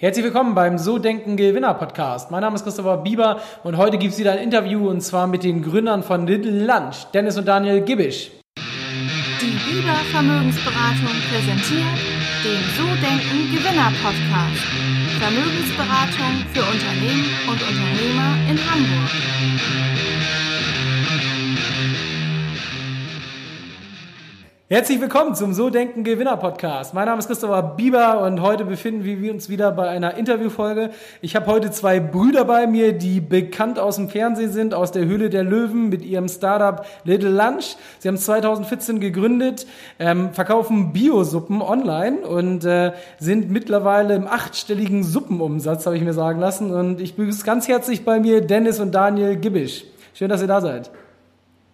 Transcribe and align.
Herzlich 0.00 0.24
willkommen 0.24 0.54
beim 0.54 0.78
So 0.78 0.98
Denken 0.98 1.36
Gewinner 1.36 1.74
Podcast. 1.74 2.30
Mein 2.30 2.40
Name 2.40 2.56
ist 2.56 2.64
Christopher 2.64 2.96
Bieber 2.96 3.38
und 3.64 3.76
heute 3.76 3.98
gibt 3.98 4.14
es 4.14 4.18
wieder 4.18 4.32
ein 4.32 4.38
Interview 4.38 4.88
und 4.88 5.02
zwar 5.02 5.26
mit 5.26 5.44
den 5.44 5.60
Gründern 5.60 6.02
von 6.02 6.26
Little 6.26 6.64
Lunch, 6.64 7.04
Dennis 7.12 7.36
und 7.36 7.46
Daniel 7.46 7.82
Gibisch. 7.82 8.30
Die 8.56 9.70
Bieber 9.70 9.96
Vermögensberatung 10.10 11.12
präsentiert 11.28 11.98
den 12.42 12.62
So 12.78 12.86
Denken 12.96 13.54
Gewinner 13.54 13.92
Podcast. 14.02 14.64
Vermögensberatung 15.20 16.46
für 16.54 16.62
Unternehmen 16.62 17.26
und 17.46 17.60
Unternehmer 17.60 18.38
in 18.48 18.56
Hamburg. 18.56 20.49
Herzlich 24.72 25.00
willkommen 25.00 25.34
zum 25.34 25.52
So 25.52 25.68
Denken 25.68 26.04
Gewinner 26.04 26.36
Podcast. 26.36 26.94
Mein 26.94 27.06
Name 27.06 27.18
ist 27.18 27.26
Christopher 27.26 27.74
Bieber 27.76 28.20
und 28.20 28.40
heute 28.40 28.64
befinden 28.64 29.02
wir 29.02 29.32
uns 29.32 29.48
wieder 29.48 29.72
bei 29.72 29.88
einer 29.88 30.14
Interviewfolge. 30.14 30.90
Ich 31.20 31.34
habe 31.34 31.46
heute 31.46 31.72
zwei 31.72 31.98
Brüder 31.98 32.44
bei 32.44 32.68
mir, 32.68 32.92
die 32.92 33.20
bekannt 33.20 33.80
aus 33.80 33.96
dem 33.96 34.08
Fernsehen 34.08 34.52
sind, 34.52 34.72
aus 34.72 34.92
der 34.92 35.06
Höhle 35.06 35.28
der 35.28 35.42
Löwen 35.42 35.88
mit 35.88 36.04
ihrem 36.04 36.28
Startup 36.28 36.86
Little 37.02 37.30
Lunch. 37.30 37.74
Sie 37.98 38.06
haben 38.06 38.16
2014 38.16 39.00
gegründet, 39.00 39.66
ähm, 39.98 40.32
verkaufen 40.34 40.92
Biosuppen 40.92 41.62
online 41.62 42.18
und 42.18 42.64
äh, 42.64 42.92
sind 43.18 43.50
mittlerweile 43.50 44.14
im 44.14 44.28
achtstelligen 44.28 45.02
Suppenumsatz, 45.02 45.84
habe 45.84 45.96
ich 45.96 46.04
mir 46.04 46.12
sagen 46.12 46.38
lassen. 46.38 46.72
Und 46.72 47.00
ich 47.00 47.16
begrüße 47.16 47.44
ganz 47.44 47.66
herzlich 47.66 48.04
bei 48.04 48.20
mir 48.20 48.40
Dennis 48.40 48.78
und 48.78 48.94
Daniel 48.94 49.34
Gibisch. 49.34 49.82
Schön, 50.14 50.28
dass 50.28 50.42
ihr 50.42 50.46
da 50.46 50.60
seid. 50.60 50.92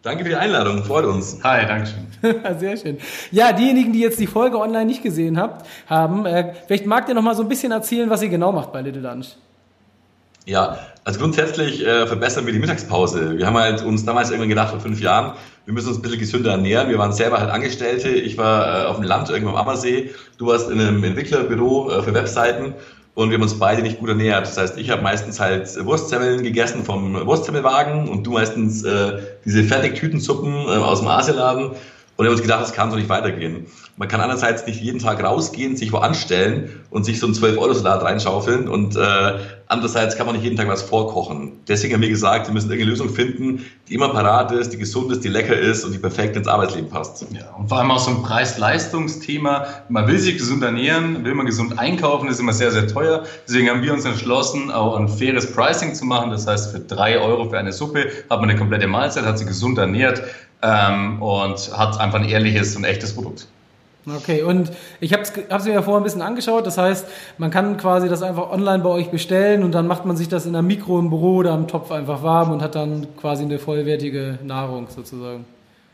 Danke 0.06 0.22
für 0.22 0.28
die 0.28 0.36
Einladung, 0.36 0.84
freut 0.84 1.04
uns. 1.04 1.38
Hi, 1.42 1.66
danke 1.66 1.88
schön. 1.88 2.36
Sehr 2.60 2.76
schön. 2.76 2.98
Ja, 3.32 3.52
diejenigen, 3.52 3.92
die 3.92 3.98
jetzt 3.98 4.20
die 4.20 4.28
Folge 4.28 4.56
online 4.56 4.84
nicht 4.84 5.02
gesehen 5.02 5.36
habt, 5.36 5.66
haben, 5.88 6.24
äh, 6.26 6.54
vielleicht 6.68 6.86
mag 6.86 7.08
ihr 7.08 7.14
noch 7.16 7.22
mal 7.22 7.34
so 7.34 7.42
ein 7.42 7.48
bisschen 7.48 7.72
erzählen, 7.72 8.08
was 8.08 8.22
ihr 8.22 8.28
genau 8.28 8.52
macht 8.52 8.70
bei 8.70 8.82
Little 8.82 9.02
Lunch. 9.02 9.34
Ja, 10.44 10.78
also 11.02 11.18
grundsätzlich 11.18 11.84
äh, 11.84 12.06
verbessern 12.06 12.46
wir 12.46 12.52
die 12.52 12.60
Mittagspause. 12.60 13.36
Wir 13.36 13.48
haben 13.48 13.58
halt 13.58 13.82
uns 13.82 14.04
damals 14.04 14.30
irgendwann 14.30 14.48
gedacht, 14.48 14.70
vor 14.70 14.78
fünf 14.78 15.00
Jahren, 15.00 15.32
wir 15.64 15.74
müssen 15.74 15.88
uns 15.88 15.98
ein 15.98 16.02
bisschen 16.02 16.20
gesünder 16.20 16.52
ernähren. 16.52 16.88
Wir 16.88 16.98
waren 16.98 17.12
selber 17.12 17.40
halt 17.40 17.50
Angestellte. 17.50 18.10
Ich 18.10 18.38
war 18.38 18.84
äh, 18.84 18.86
auf 18.86 18.98
dem 18.98 19.04
Land 19.04 19.28
irgendwo 19.28 19.50
am 19.50 19.56
Ammersee. 19.56 20.14
Du 20.38 20.46
warst 20.46 20.70
in 20.70 20.80
einem 20.80 21.02
Entwicklerbüro 21.02 21.90
äh, 21.90 22.02
für 22.04 22.14
Webseiten 22.14 22.74
und 23.16 23.30
wir 23.30 23.38
haben 23.38 23.42
uns 23.42 23.58
beide 23.58 23.80
nicht 23.80 23.98
gut 23.98 24.10
ernährt. 24.10 24.46
Das 24.46 24.58
heißt, 24.58 24.78
ich 24.78 24.90
habe 24.90 25.02
meistens 25.02 25.40
halt 25.40 25.84
Wurstsemmeln 25.86 26.42
gegessen 26.42 26.84
vom 26.84 27.14
Wurstsemmelwagen 27.26 28.08
und 28.08 28.26
du 28.26 28.32
meistens 28.32 28.84
äh, 28.84 29.22
diese 29.44 29.64
Fertigtütensuppen 29.64 30.52
äh, 30.52 30.68
aus 30.68 31.00
dem 31.00 31.08
Asialaden. 31.08 31.70
Und 32.16 32.24
wir 32.24 32.30
haben 32.30 32.36
uns 32.36 32.42
gedacht, 32.42 32.62
das 32.62 32.72
kann 32.72 32.90
so 32.90 32.96
nicht 32.96 33.10
weitergehen. 33.10 33.66
Man 33.96 34.08
kann 34.08 34.20
einerseits 34.20 34.66
nicht 34.66 34.80
jeden 34.80 35.00
Tag 35.00 35.22
rausgehen, 35.22 35.76
sich 35.76 35.92
wo 35.92 35.98
anstellen 35.98 36.84
und 36.90 37.04
sich 37.04 37.20
so 37.20 37.26
einen 37.26 37.34
12-Euro-Salat 37.34 38.02
reinschaufeln 38.02 38.68
und 38.68 38.96
äh, 38.96 39.38
andererseits 39.68 40.16
kann 40.16 40.26
man 40.26 40.34
nicht 40.34 40.44
jeden 40.44 40.56
Tag 40.56 40.68
was 40.68 40.82
vorkochen. 40.82 41.52
Deswegen 41.68 41.94
haben 41.94 42.00
wir 42.00 42.08
gesagt, 42.08 42.46
wir 42.46 42.54
müssen 42.54 42.70
irgendeine 42.70 42.90
Lösung 42.90 43.10
finden, 43.10 43.66
die 43.88 43.94
immer 43.94 44.08
parat 44.10 44.50
ist, 44.52 44.72
die 44.72 44.78
gesund 44.78 45.12
ist, 45.12 45.24
die 45.24 45.28
lecker 45.28 45.58
ist 45.58 45.84
und 45.84 45.92
die 45.92 45.98
perfekt 45.98 46.36
ins 46.36 46.48
Arbeitsleben 46.48 46.88
passt. 46.88 47.26
Ja, 47.32 47.50
und 47.58 47.68
vor 47.68 47.78
allem 47.78 47.90
auch 47.90 47.98
so 47.98 48.10
ein 48.10 48.22
Preis-Leistungs-Thema. 48.22 49.66
Man 49.90 50.06
will 50.06 50.18
sich 50.18 50.38
gesund 50.38 50.62
ernähren, 50.62 51.24
will 51.24 51.34
man 51.34 51.44
gesund 51.44 51.78
einkaufen, 51.78 52.26
das 52.26 52.36
ist 52.36 52.40
immer 52.40 52.54
sehr, 52.54 52.70
sehr 52.70 52.86
teuer. 52.86 53.24
Deswegen 53.46 53.68
haben 53.68 53.82
wir 53.82 53.92
uns 53.92 54.06
entschlossen, 54.06 54.70
auch 54.70 54.96
ein 54.96 55.08
faires 55.08 55.52
Pricing 55.52 55.94
zu 55.94 56.06
machen. 56.06 56.30
Das 56.30 56.46
heißt, 56.46 56.72
für 56.72 56.80
drei 56.80 57.18
Euro 57.18 57.50
für 57.50 57.58
eine 57.58 57.72
Suppe 57.72 58.06
hat 58.30 58.40
man 58.40 58.48
eine 58.48 58.58
komplette 58.58 58.86
Mahlzeit, 58.86 59.24
hat 59.24 59.38
sich 59.38 59.46
gesund 59.46 59.78
ernährt 59.78 60.22
ähm, 60.62 61.22
und 61.22 61.76
hat 61.76 61.98
einfach 62.00 62.20
ein 62.20 62.28
ehrliches 62.28 62.76
und 62.76 62.84
echtes 62.84 63.14
Produkt. 63.14 63.46
Okay, 64.08 64.42
und 64.42 64.70
ich 65.00 65.12
habe 65.12 65.22
es 65.24 65.64
mir 65.64 65.72
ja 65.72 65.82
vorher 65.82 66.00
ein 66.00 66.04
bisschen 66.04 66.22
angeschaut. 66.22 66.64
Das 66.64 66.78
heißt, 66.78 67.06
man 67.38 67.50
kann 67.50 67.76
quasi 67.76 68.08
das 68.08 68.22
einfach 68.22 68.50
online 68.50 68.82
bei 68.82 68.90
euch 68.90 69.10
bestellen 69.10 69.64
und 69.64 69.72
dann 69.72 69.88
macht 69.88 70.04
man 70.04 70.16
sich 70.16 70.28
das 70.28 70.46
in 70.46 70.54
einem 70.54 70.68
Mikro 70.68 71.00
im 71.00 71.10
Büro 71.10 71.36
oder 71.36 71.52
am 71.52 71.66
Topf 71.66 71.90
einfach 71.90 72.22
warm 72.22 72.52
und 72.52 72.62
hat 72.62 72.76
dann 72.76 73.08
quasi 73.16 73.42
eine 73.42 73.58
vollwertige 73.58 74.38
Nahrung 74.44 74.86
sozusagen. 74.94 75.44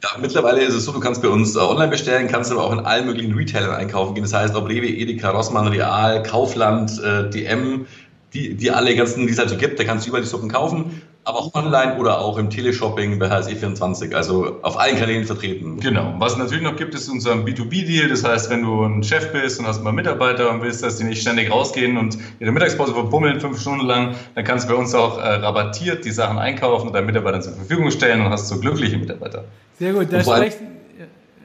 Ja, 0.03 0.11
mittlerweile 0.21 0.61
ist 0.61 0.75
es 0.75 0.85
so, 0.85 0.93
du 0.93 1.01
kannst 1.01 1.23
bei 1.23 1.29
uns 1.29 1.57
äh, 1.57 1.61
online 1.61 1.89
bestellen, 1.89 2.29
kannst 2.29 2.51
aber 2.53 2.65
auch 2.65 2.73
in 2.73 2.81
allen 2.81 3.07
möglichen 3.07 3.35
Retailern 3.35 3.75
einkaufen 3.75 4.15
gehen. 4.15 4.25
Das 4.25 4.35
heißt, 4.35 4.55
ob 4.57 4.69
Rewe, 4.69 4.89
Edeka, 4.89 5.31
Rossmann, 5.31 5.69
Real, 5.69 6.23
Kaufland, 6.23 7.01
äh, 7.03 7.31
DM, 7.31 7.87
die, 8.35 8.55
die 8.55 8.71
alle 8.71 8.95
ganzen, 8.95 9.27
die 9.27 9.33
es 9.33 9.39
halt 9.39 9.49
so 9.49 9.57
gibt, 9.57 9.79
da 9.79 9.85
kannst 9.85 10.05
du 10.05 10.09
überall 10.09 10.23
die 10.23 10.29
Suppen 10.29 10.51
kaufen 10.51 11.03
aber 11.25 11.39
auch 11.39 11.55
online 11.55 11.99
oder 11.99 12.21
auch 12.21 12.37
im 12.37 12.51
Teleshopping 12.51 13.19
bei 13.19 13.29
HSE24, 13.29 14.15
also 14.15 14.59
auf 14.63 14.79
allen 14.79 14.97
Kanälen 14.97 15.25
vertreten. 15.25 15.79
Genau. 15.79 16.15
Was 16.19 16.33
es 16.33 16.39
natürlich 16.39 16.65
noch 16.65 16.77
gibt, 16.77 16.95
ist 16.95 17.09
unser 17.09 17.35
B2B-Deal. 17.35 18.09
Das 18.09 18.25
heißt, 18.25 18.51
wenn 18.51 18.63
du 18.63 18.85
ein 18.85 19.03
Chef 19.03 19.33
bist 19.33 19.61
und 19.61 19.67
hast 19.67 19.83
mal 19.83 19.93
Mitarbeiter 19.93 20.51
und 20.51 20.63
willst, 20.63 20.83
dass 20.83 20.97
die 20.97 21.05
nicht 21.05 21.23
ständig 21.23 21.51
rausgehen 21.51 21.97
und 21.97 22.19
ihre 22.41 22.51
Mittagspause 22.51 22.93
verbummeln 22.93 23.41
fünf 23.41 23.61
Stunden 23.61 23.87
lang, 23.87 24.17
dann 24.35 24.45
kannst 24.45 24.69
du 24.69 24.73
bei 24.73 24.79
uns 24.79 24.95
auch 24.95 25.19
äh, 25.19 25.21
rabattiert 25.21 26.05
die 26.05 26.11
Sachen 26.11 26.39
einkaufen 26.39 26.89
und 26.89 26.93
deinen 26.95 27.07
Mitarbeitern 27.07 27.43
zur 27.43 27.53
Verfügung 27.53 27.91
stellen 27.91 28.21
und 28.21 28.31
hast 28.31 28.49
so 28.49 28.59
glückliche 28.59 28.99
Mitarbeiter. 28.99 29.45
Sehr 29.79 29.93
gut. 29.93 30.09
Da 30.11 30.23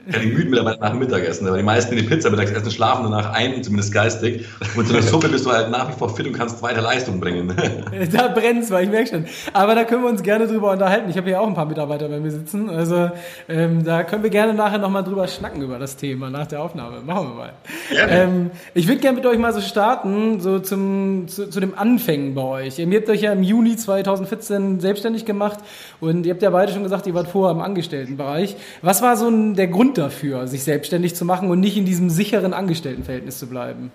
spricht, 0.07 0.19
keine 0.19 0.33
müden 0.33 0.49
Mitarbeiter 0.49 0.79
nach 0.79 0.89
dem 0.91 0.99
Mittagessen, 0.99 1.47
aber 1.47 1.57
die 1.57 1.63
meisten, 1.63 1.95
die 1.95 2.03
Pizza 2.03 2.29
mittags 2.29 2.51
essen, 2.51 2.71
schlafen 2.71 3.03
danach 3.03 3.33
ein, 3.33 3.63
zumindest 3.63 3.93
geistig. 3.93 4.45
Und 4.75 4.87
so 4.87 4.93
einer 4.93 5.03
Suppe 5.07 5.29
bist 5.29 5.45
du 5.45 5.51
halt 5.51 5.69
nach 5.69 5.89
wie 5.89 5.93
vor 5.93 6.09
fit 6.09 6.27
und 6.27 6.33
kannst 6.33 6.61
weiter 6.61 6.81
Leistung 6.81 7.19
bringen. 7.19 7.53
da 8.11 8.27
brennt's, 8.29 8.71
weil 8.71 8.85
ich 8.85 8.89
merke 8.89 9.09
schon. 9.09 9.25
Aber 9.53 9.75
da 9.75 9.83
können 9.83 10.03
wir 10.03 10.09
uns 10.09 10.23
gerne 10.23 10.47
drüber 10.47 10.71
unterhalten. 10.71 11.09
Ich 11.09 11.17
habe 11.17 11.27
hier 11.27 11.41
auch 11.41 11.47
ein 11.47 11.53
paar 11.53 11.65
Mitarbeiter 11.65 12.07
bei 12.07 12.19
mir 12.19 12.31
sitzen. 12.31 12.69
Also 12.69 13.11
ähm, 13.49 13.83
da 13.83 14.03
können 14.03 14.23
wir 14.23 14.29
gerne 14.29 14.53
nachher 14.53 14.77
nochmal 14.77 15.03
drüber 15.03 15.27
schnacken 15.27 15.61
über 15.61 15.79
das 15.79 15.97
Thema 15.97 16.29
nach 16.29 16.47
der 16.47 16.61
Aufnahme. 16.61 17.01
Machen 17.05 17.29
wir 17.29 17.35
mal. 17.35 17.53
Ja. 17.93 18.07
Ähm, 18.07 18.51
ich 18.73 18.87
würde 18.87 19.01
gerne 19.01 19.17
mit 19.17 19.25
euch 19.25 19.37
mal 19.37 19.53
so 19.53 19.61
starten, 19.61 20.39
so 20.39 20.59
zum, 20.59 21.27
zu, 21.27 21.49
zu 21.49 21.59
dem 21.59 21.77
Anfängen 21.77 22.33
bei 22.35 22.41
euch. 22.41 22.79
Ihr 22.79 22.87
habt 22.97 23.09
euch 23.09 23.21
ja 23.21 23.33
im 23.33 23.43
Juni 23.43 23.75
2014 23.75 24.79
selbstständig 24.79 25.25
gemacht 25.25 25.59
und 25.99 26.25
ihr 26.25 26.33
habt 26.33 26.41
ja 26.41 26.49
beide 26.49 26.71
schon 26.71 26.83
gesagt, 26.83 27.07
ihr 27.07 27.13
wart 27.13 27.27
vorher 27.27 27.55
im 27.55 27.61
Angestelltenbereich. 27.61 28.55
Was 28.81 29.01
war 29.01 29.17
so 29.17 29.27
ein, 29.27 29.55
der 29.55 29.67
Grund 29.67 29.96
dafür, 29.97 30.47
sich 30.47 30.63
selbstständig 30.63 31.15
zu 31.15 31.25
machen 31.25 31.49
und 31.49 31.59
nicht 31.59 31.77
in 31.77 31.85
diesem 31.85 32.09
sicheren 32.09 32.53
Angestelltenverhältnis 32.53 33.39
zu 33.39 33.47
bleiben? 33.47 33.91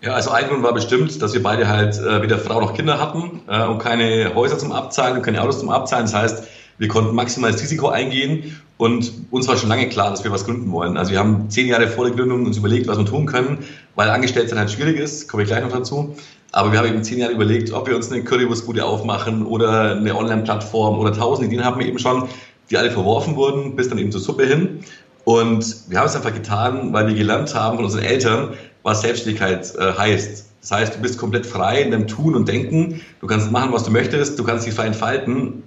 Ja, 0.00 0.12
also 0.12 0.30
ein 0.30 0.48
Grund 0.48 0.62
war 0.62 0.74
bestimmt, 0.74 1.22
dass 1.22 1.32
wir 1.32 1.42
beide 1.42 1.66
halt 1.66 1.98
äh, 1.98 2.20
weder 2.20 2.38
Frau 2.38 2.60
noch 2.60 2.74
Kinder 2.74 3.00
hatten 3.00 3.40
äh, 3.48 3.64
und 3.64 3.78
keine 3.78 4.34
Häuser 4.34 4.58
zum 4.58 4.72
Abzahlen 4.72 5.16
und 5.16 5.22
keine 5.22 5.40
Autos 5.40 5.60
zum 5.60 5.70
Abzahlen. 5.70 6.04
Das 6.04 6.14
heißt, 6.14 6.44
wir 6.76 6.88
konnten 6.88 7.14
maximal 7.14 7.52
das 7.52 7.62
Risiko 7.62 7.88
eingehen 7.88 8.60
und 8.76 9.12
uns 9.30 9.48
war 9.48 9.56
schon 9.56 9.68
lange 9.68 9.88
klar, 9.88 10.10
dass 10.10 10.24
wir 10.24 10.30
was 10.30 10.44
gründen 10.44 10.70
wollen. 10.72 10.96
Also 10.96 11.12
wir 11.12 11.18
haben 11.18 11.48
zehn 11.48 11.68
Jahre 11.68 11.86
vor 11.86 12.04
der 12.04 12.14
Gründung 12.14 12.44
uns 12.44 12.56
überlegt, 12.56 12.86
was 12.88 12.98
wir 12.98 13.06
tun 13.06 13.26
können, 13.26 13.64
weil 13.94 14.10
Angestelltsein 14.10 14.58
halt 14.58 14.70
schwierig 14.70 14.98
ist, 14.98 15.28
komme 15.28 15.44
ich 15.44 15.48
gleich 15.48 15.62
noch 15.62 15.72
dazu. 15.72 16.14
Aber 16.52 16.70
wir 16.70 16.78
haben 16.78 16.88
eben 16.88 17.02
zehn 17.02 17.18
Jahre 17.18 17.32
überlegt, 17.32 17.72
ob 17.72 17.88
wir 17.88 17.96
uns 17.96 18.12
eine 18.12 18.22
Currywurstbude 18.22 18.84
aufmachen 18.84 19.44
oder 19.44 19.96
eine 19.96 20.14
Online-Plattform 20.14 20.98
oder 20.98 21.12
tausend 21.12 21.46
Ideen 21.46 21.64
haben 21.64 21.80
wir 21.80 21.86
eben 21.86 21.98
schon, 21.98 22.28
die 22.70 22.78
alle 22.78 22.90
verworfen 22.90 23.36
wurden, 23.36 23.76
bis 23.76 23.88
dann 23.88 23.98
eben 23.98 24.12
zur 24.12 24.20
Suppe 24.20 24.46
hin. 24.46 24.80
Und 25.24 25.88
wir 25.88 25.98
haben 25.98 26.06
es 26.06 26.16
einfach 26.16 26.34
getan, 26.34 26.92
weil 26.92 27.08
wir 27.08 27.14
gelernt 27.14 27.54
haben 27.54 27.76
von 27.76 27.84
unseren 27.86 28.04
Eltern, 28.04 28.54
was 28.82 29.00
Selbstständigkeit 29.00 29.74
äh, 29.76 29.92
heißt. 29.96 30.46
Das 30.60 30.70
heißt, 30.70 30.96
du 30.96 31.00
bist 31.00 31.18
komplett 31.18 31.46
frei 31.46 31.82
in 31.82 31.90
deinem 31.90 32.06
Tun 32.06 32.34
und 32.34 32.48
Denken. 32.48 33.00
Du 33.20 33.26
kannst 33.26 33.50
machen, 33.50 33.72
was 33.72 33.84
du 33.84 33.90
möchtest. 33.90 34.38
Du 34.38 34.44
kannst 34.44 34.66
dich 34.66 34.74
frei 34.74 34.86
entfalten. 34.86 35.62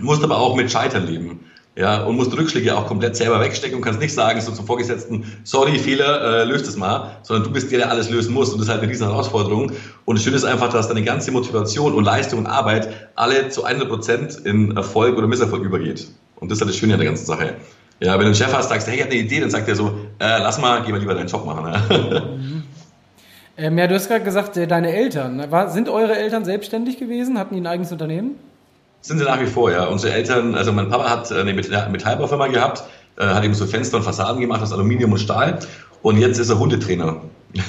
musst 0.00 0.22
aber 0.22 0.38
auch 0.38 0.56
mit 0.56 0.70
Scheitern 0.70 1.06
leben. 1.06 1.40
Ja, 1.74 2.04
und 2.04 2.16
musst 2.16 2.36
Rückschläge 2.36 2.76
auch 2.76 2.86
komplett 2.86 3.16
selber 3.16 3.40
wegstecken 3.40 3.76
und 3.76 3.82
kannst 3.82 3.98
nicht 3.98 4.12
sagen, 4.12 4.38
so 4.42 4.52
zum 4.52 4.66
Vorgesetzten, 4.66 5.24
sorry, 5.44 5.78
Fehler, 5.78 6.42
äh, 6.42 6.44
löst 6.44 6.68
es 6.68 6.76
mal, 6.76 7.16
sondern 7.22 7.44
du 7.44 7.50
bist 7.50 7.72
der, 7.72 7.78
der 7.78 7.90
alles 7.90 8.10
lösen 8.10 8.34
muss. 8.34 8.50
Und 8.50 8.58
das 8.58 8.66
ist 8.66 8.70
halt 8.70 8.82
eine 8.82 8.90
riesen 8.90 9.06
Herausforderung. 9.06 9.72
Und 10.04 10.18
das 10.18 10.22
Schöne 10.22 10.36
ist 10.36 10.44
einfach, 10.44 10.70
dass 10.70 10.88
deine 10.88 11.02
ganze 11.02 11.30
Motivation 11.30 11.94
und 11.94 12.04
Leistung 12.04 12.40
und 12.40 12.46
Arbeit 12.46 13.10
alle 13.14 13.48
zu 13.48 13.64
100 13.64 13.88
Prozent 13.88 14.34
in 14.44 14.76
Erfolg 14.76 15.16
oder 15.16 15.26
Misserfolg 15.26 15.64
übergeht. 15.64 16.08
Und 16.42 16.50
das 16.50 16.58
ist 16.58 16.62
halt 16.62 16.70
das 16.70 16.76
Schöne 16.76 16.94
an 16.94 16.98
der 16.98 17.08
ganzen 17.08 17.24
Sache. 17.24 17.54
Ja, 18.00 18.14
wenn 18.14 18.20
du 18.20 18.26
einen 18.26 18.34
Chef 18.34 18.52
hast, 18.52 18.68
sagst, 18.68 18.88
hey, 18.88 18.96
ich 18.96 19.00
habe 19.00 19.12
eine 19.12 19.20
Idee, 19.20 19.38
dann 19.38 19.50
sagt 19.50 19.68
er 19.68 19.76
so, 19.76 19.94
äh, 20.18 20.38
lass 20.38 20.58
mal, 20.58 20.82
geh 20.82 20.90
mal 20.90 20.98
lieber 20.98 21.14
deinen 21.14 21.28
Job 21.28 21.46
machen. 21.46 21.70
Ne? 21.70 22.36
Mhm. 22.36 22.62
Ähm, 23.54 23.76
ja, 23.76 23.86
du 23.86 23.94
hast 23.94 24.08
gerade 24.08 24.24
gesagt, 24.24 24.56
äh, 24.56 24.66
deine 24.66 24.94
Eltern. 24.94 25.50
War, 25.50 25.68
sind 25.68 25.90
eure 25.90 26.16
Eltern 26.16 26.42
selbstständig 26.46 26.98
gewesen? 26.98 27.38
Hatten 27.38 27.54
die 27.54 27.60
ein 27.60 27.66
eigenes 27.66 27.92
Unternehmen? 27.92 28.36
Sind 29.02 29.18
sie 29.18 29.26
nach 29.26 29.38
wie 29.42 29.46
vor, 29.46 29.70
ja. 29.70 29.84
Unsere 29.84 30.14
Eltern, 30.14 30.54
also 30.54 30.72
mein 30.72 30.88
Papa 30.88 31.10
hat 31.10 31.30
eine 31.30 31.52
Metallbaufirma 31.52 32.46
gehabt, 32.46 32.82
äh, 33.18 33.26
hat 33.26 33.44
eben 33.44 33.52
so 33.52 33.66
Fenster 33.66 33.98
und 33.98 34.04
Fassaden 34.04 34.40
gemacht 34.40 34.62
aus 34.62 34.72
Aluminium 34.72 35.12
und 35.12 35.18
Stahl 35.18 35.58
und 36.00 36.16
jetzt 36.16 36.38
ist 36.38 36.48
er 36.48 36.58
Hundetrainer. 36.58 37.20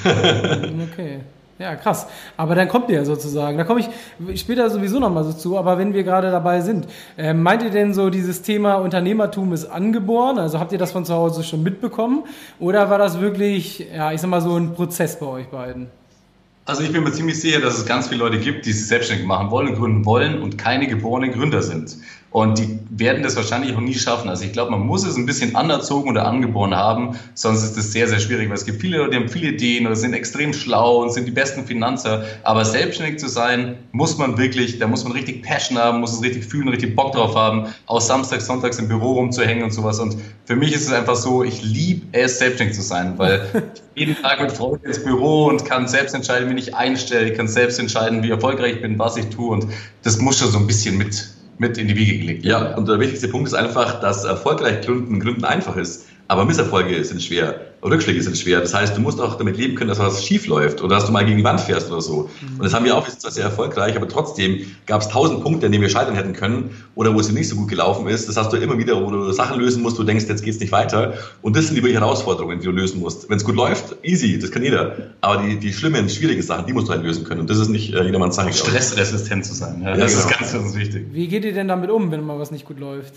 okay. 0.90 1.20
Ja, 1.58 1.76
krass. 1.76 2.08
Aber 2.36 2.54
dann 2.56 2.68
kommt 2.68 2.90
ihr 2.90 3.04
sozusagen. 3.04 3.56
Da 3.56 3.64
komme 3.64 3.80
ich 3.80 4.40
später 4.40 4.68
sowieso 4.70 4.98
nochmal 4.98 5.22
so 5.24 5.32
zu, 5.32 5.56
aber 5.56 5.78
wenn 5.78 5.94
wir 5.94 6.02
gerade 6.02 6.30
dabei 6.30 6.60
sind, 6.60 6.88
äh, 7.16 7.32
meint 7.32 7.62
ihr 7.62 7.70
denn 7.70 7.94
so, 7.94 8.10
dieses 8.10 8.42
Thema 8.42 8.76
Unternehmertum 8.76 9.52
ist 9.52 9.66
angeboren? 9.66 10.38
Also 10.38 10.58
habt 10.58 10.72
ihr 10.72 10.78
das 10.78 10.90
von 10.90 11.04
zu 11.04 11.14
Hause 11.14 11.44
schon 11.44 11.62
mitbekommen? 11.62 12.24
Oder 12.58 12.90
war 12.90 12.98
das 12.98 13.20
wirklich, 13.20 13.86
ja, 13.94 14.12
ich 14.12 14.20
sag 14.20 14.30
mal 14.30 14.40
so 14.40 14.56
ein 14.56 14.74
Prozess 14.74 15.18
bei 15.18 15.26
euch 15.26 15.46
beiden? 15.46 15.86
Also 16.66 16.82
ich 16.82 16.92
bin 16.92 17.04
mir 17.04 17.12
ziemlich 17.12 17.40
sicher, 17.40 17.60
dass 17.60 17.76
es 17.76 17.84
ganz 17.84 18.08
viele 18.08 18.20
Leute 18.20 18.38
gibt, 18.38 18.64
die 18.64 18.72
sich 18.72 18.88
selbstständig 18.88 19.26
machen 19.26 19.50
wollen 19.50 19.68
und 19.68 19.74
gründen 19.76 20.06
wollen 20.06 20.40
und 20.40 20.56
keine 20.56 20.86
geborenen 20.86 21.30
Gründer 21.32 21.62
sind. 21.62 21.98
Und 22.34 22.58
die 22.58 22.80
werden 22.90 23.22
das 23.22 23.36
wahrscheinlich 23.36 23.76
auch 23.76 23.80
nie 23.80 23.94
schaffen. 23.94 24.28
Also 24.28 24.44
ich 24.44 24.52
glaube, 24.52 24.72
man 24.72 24.80
muss 24.80 25.06
es 25.06 25.16
ein 25.16 25.24
bisschen 25.24 25.54
anerzogen 25.54 26.10
oder 26.10 26.26
angeboren 26.26 26.74
haben, 26.74 27.16
sonst 27.34 27.62
ist 27.62 27.76
das 27.76 27.92
sehr, 27.92 28.08
sehr 28.08 28.18
schwierig, 28.18 28.48
weil 28.48 28.56
es 28.56 28.64
gibt 28.64 28.80
viele 28.80 28.98
Leute, 28.98 29.10
die 29.10 29.16
haben 29.18 29.28
viele 29.28 29.52
Ideen 29.52 29.86
oder 29.86 29.94
sind 29.94 30.14
extrem 30.14 30.52
schlau 30.52 31.00
und 31.00 31.12
sind 31.12 31.28
die 31.28 31.30
besten 31.30 31.64
Finanzer. 31.64 32.24
Aber 32.42 32.64
selbstständig 32.64 33.20
zu 33.20 33.28
sein, 33.28 33.76
muss 33.92 34.18
man 34.18 34.36
wirklich, 34.36 34.80
da 34.80 34.88
muss 34.88 35.04
man 35.04 35.12
richtig 35.12 35.44
Passion 35.44 35.78
haben, 35.78 36.00
muss 36.00 36.12
es 36.12 36.24
richtig 36.24 36.44
fühlen, 36.44 36.66
richtig 36.66 36.96
Bock 36.96 37.12
drauf 37.12 37.36
haben, 37.36 37.68
aus 37.86 38.08
Samstags, 38.08 38.46
Sonntags 38.46 38.80
im 38.80 38.88
Büro 38.88 39.12
rumzuhängen 39.12 39.62
und 39.62 39.70
sowas. 39.70 40.00
Und 40.00 40.16
für 40.44 40.56
mich 40.56 40.74
ist 40.74 40.88
es 40.88 40.92
einfach 40.92 41.14
so, 41.14 41.44
ich 41.44 41.62
liebe 41.62 42.04
es, 42.10 42.40
selbstständig 42.40 42.74
zu 42.74 42.82
sein, 42.82 43.16
weil 43.16 43.62
jeden 43.94 44.20
Tag 44.20 44.42
mit 44.42 44.50
Freude 44.50 44.84
ins 44.84 45.04
Büro 45.04 45.46
und 45.46 45.64
kann 45.64 45.86
selbst 45.86 46.16
entscheiden, 46.16 46.50
wen 46.50 46.58
ich 46.58 46.74
einstelle, 46.74 47.30
ich 47.30 47.36
kann 47.36 47.46
selbst 47.46 47.78
entscheiden, 47.78 48.24
wie 48.24 48.30
erfolgreich 48.30 48.74
ich 48.74 48.82
bin, 48.82 48.98
was 48.98 49.16
ich 49.16 49.26
tue. 49.26 49.52
Und 49.52 49.68
das 50.02 50.18
muss 50.18 50.40
schon 50.40 50.50
so 50.50 50.58
ein 50.58 50.66
bisschen 50.66 50.98
mit 50.98 51.28
mit 51.58 51.78
in 51.78 51.88
die 51.88 51.96
Wiege 51.96 52.18
gelegt. 52.18 52.44
Ja, 52.44 52.74
und 52.76 52.88
der 52.88 52.98
wichtigste 53.00 53.28
Punkt 53.28 53.48
ist 53.48 53.54
einfach, 53.54 54.00
dass 54.00 54.24
erfolgreich 54.24 54.84
gründen, 54.84 55.20
gründen 55.20 55.44
einfach 55.44 55.76
ist. 55.76 56.06
Aber 56.28 56.44
Misserfolge 56.44 57.04
sind 57.04 57.22
schwer, 57.22 57.60
Rückschläge 57.84 58.22
sind 58.22 58.36
schwer. 58.36 58.60
Das 58.60 58.72
heißt, 58.72 58.96
du 58.96 59.00
musst 59.00 59.20
auch 59.20 59.36
damit 59.36 59.56
leben 59.56 59.74
können, 59.74 59.88
dass 59.88 59.98
was 59.98 60.24
schief 60.24 60.46
läuft 60.46 60.82
oder 60.82 60.96
dass 60.96 61.06
du 61.06 61.12
mal 61.12 61.24
gegen 61.24 61.36
die 61.36 61.44
Wand 61.44 61.60
fährst 61.60 61.90
oder 61.90 62.00
so. 62.00 62.30
Mhm. 62.40 62.56
Und 62.58 62.64
das 62.64 62.72
haben 62.72 62.84
wir 62.84 62.96
auch, 62.96 63.04
wir 63.04 63.10
sind 63.10 63.20
zwar 63.20 63.30
sehr 63.30 63.44
erfolgreich, 63.44 63.94
aber 63.96 64.08
trotzdem 64.08 64.64
gab 64.86 65.02
es 65.02 65.08
tausend 65.08 65.42
Punkte, 65.42 65.66
an 65.66 65.72
denen 65.72 65.82
wir 65.82 65.90
scheitern 65.90 66.14
hätten 66.14 66.32
können 66.32 66.70
oder 66.94 67.14
wo 67.14 67.20
es 67.20 67.30
nicht 67.30 67.48
so 67.48 67.56
gut 67.56 67.68
gelaufen 67.68 68.08
ist. 68.08 68.28
Das 68.28 68.36
hast 68.36 68.52
du 68.52 68.56
immer 68.56 68.78
wieder, 68.78 69.00
wo 69.04 69.10
du 69.10 69.32
Sachen 69.32 69.60
lösen 69.60 69.82
musst, 69.82 69.98
du 69.98 70.04
denkst, 70.04 70.24
jetzt 70.28 70.42
geht's 70.42 70.60
nicht 70.60 70.72
weiter. 70.72 71.14
Und 71.42 71.56
das 71.56 71.66
sind 71.66 71.76
die 71.76 71.92
Herausforderungen, 71.92 72.58
die 72.58 72.64
du 72.64 72.72
lösen 72.72 73.00
musst. 73.00 73.28
Wenn 73.28 73.36
es 73.36 73.44
gut 73.44 73.56
läuft, 73.56 73.96
easy, 74.02 74.38
das 74.38 74.50
kann 74.50 74.62
jeder. 74.62 75.10
Aber 75.20 75.42
die, 75.42 75.58
die 75.58 75.72
schlimmen, 75.72 76.08
schwierigen 76.08 76.42
Sachen, 76.42 76.66
die 76.66 76.72
musst 76.72 76.88
du 76.88 76.92
halt 76.92 77.02
lösen 77.02 77.24
können. 77.24 77.40
Und 77.40 77.50
das 77.50 77.58
ist 77.58 77.68
nicht 77.68 77.92
äh, 77.92 78.02
jedermanns 78.02 78.36
Sache. 78.36 78.52
Stressresistent 78.52 79.44
zu 79.44 79.54
sein. 79.54 79.82
Ja, 79.82 79.96
das 79.96 80.12
ja, 80.12 80.20
genau. 80.20 80.30
ist 80.30 80.38
ganz, 80.38 80.52
ganz 80.52 80.74
wichtig. 80.74 81.06
Wie 81.12 81.28
geht 81.28 81.44
ihr 81.44 81.52
denn 81.52 81.68
damit 81.68 81.90
um, 81.90 82.10
wenn 82.10 82.24
mal 82.24 82.38
was 82.38 82.50
nicht 82.50 82.64
gut 82.64 82.80
läuft? 82.80 83.14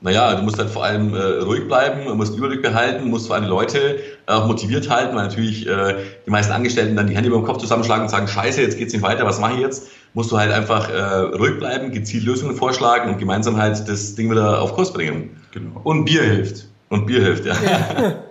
Naja, 0.00 0.34
du 0.34 0.42
musst 0.42 0.58
halt 0.58 0.68
vor 0.68 0.84
allem 0.84 1.14
äh, 1.14 1.18
ruhig 1.42 1.66
bleiben, 1.66 2.14
musst 2.16 2.36
Überblick 2.36 2.62
behalten, 2.62 3.08
musst 3.08 3.26
vor 3.26 3.36
allem 3.36 3.46
Leute 3.46 3.98
auch 4.26 4.46
motiviert 4.46 4.90
halten, 4.90 5.16
weil 5.16 5.24
natürlich 5.24 5.66
äh, 5.66 5.96
die 6.26 6.30
meisten 6.30 6.52
Angestellten 6.52 6.94
dann 6.96 7.06
die 7.06 7.16
Hände 7.16 7.28
über 7.28 7.38
den 7.38 7.46
Kopf 7.46 7.58
zusammenschlagen 7.58 8.04
und 8.04 8.10
sagen, 8.10 8.28
scheiße, 8.28 8.60
jetzt 8.60 8.78
geht's 8.78 8.92
nicht 8.92 9.02
weiter, 9.02 9.24
was 9.24 9.40
mache 9.40 9.54
ich 9.54 9.60
jetzt? 9.60 9.88
Musst 10.12 10.30
du 10.30 10.38
halt 10.38 10.52
einfach 10.52 10.90
äh, 10.90 11.00
ruhig 11.36 11.58
bleiben, 11.58 11.90
gezielt 11.90 12.24
Lösungen 12.24 12.54
vorschlagen 12.54 13.10
und 13.10 13.18
gemeinsam 13.18 13.56
halt 13.56 13.88
das 13.88 14.14
Ding 14.14 14.30
wieder 14.30 14.60
auf 14.60 14.74
Kurs 14.74 14.92
bringen. 14.92 15.40
Genau. 15.52 15.80
Und 15.84 16.04
Bier 16.04 16.22
hilft. 16.22 16.66
Und 16.90 17.06
Bier 17.06 17.22
hilft, 17.22 17.46
ja. 17.46 17.54
ja. 17.54 18.14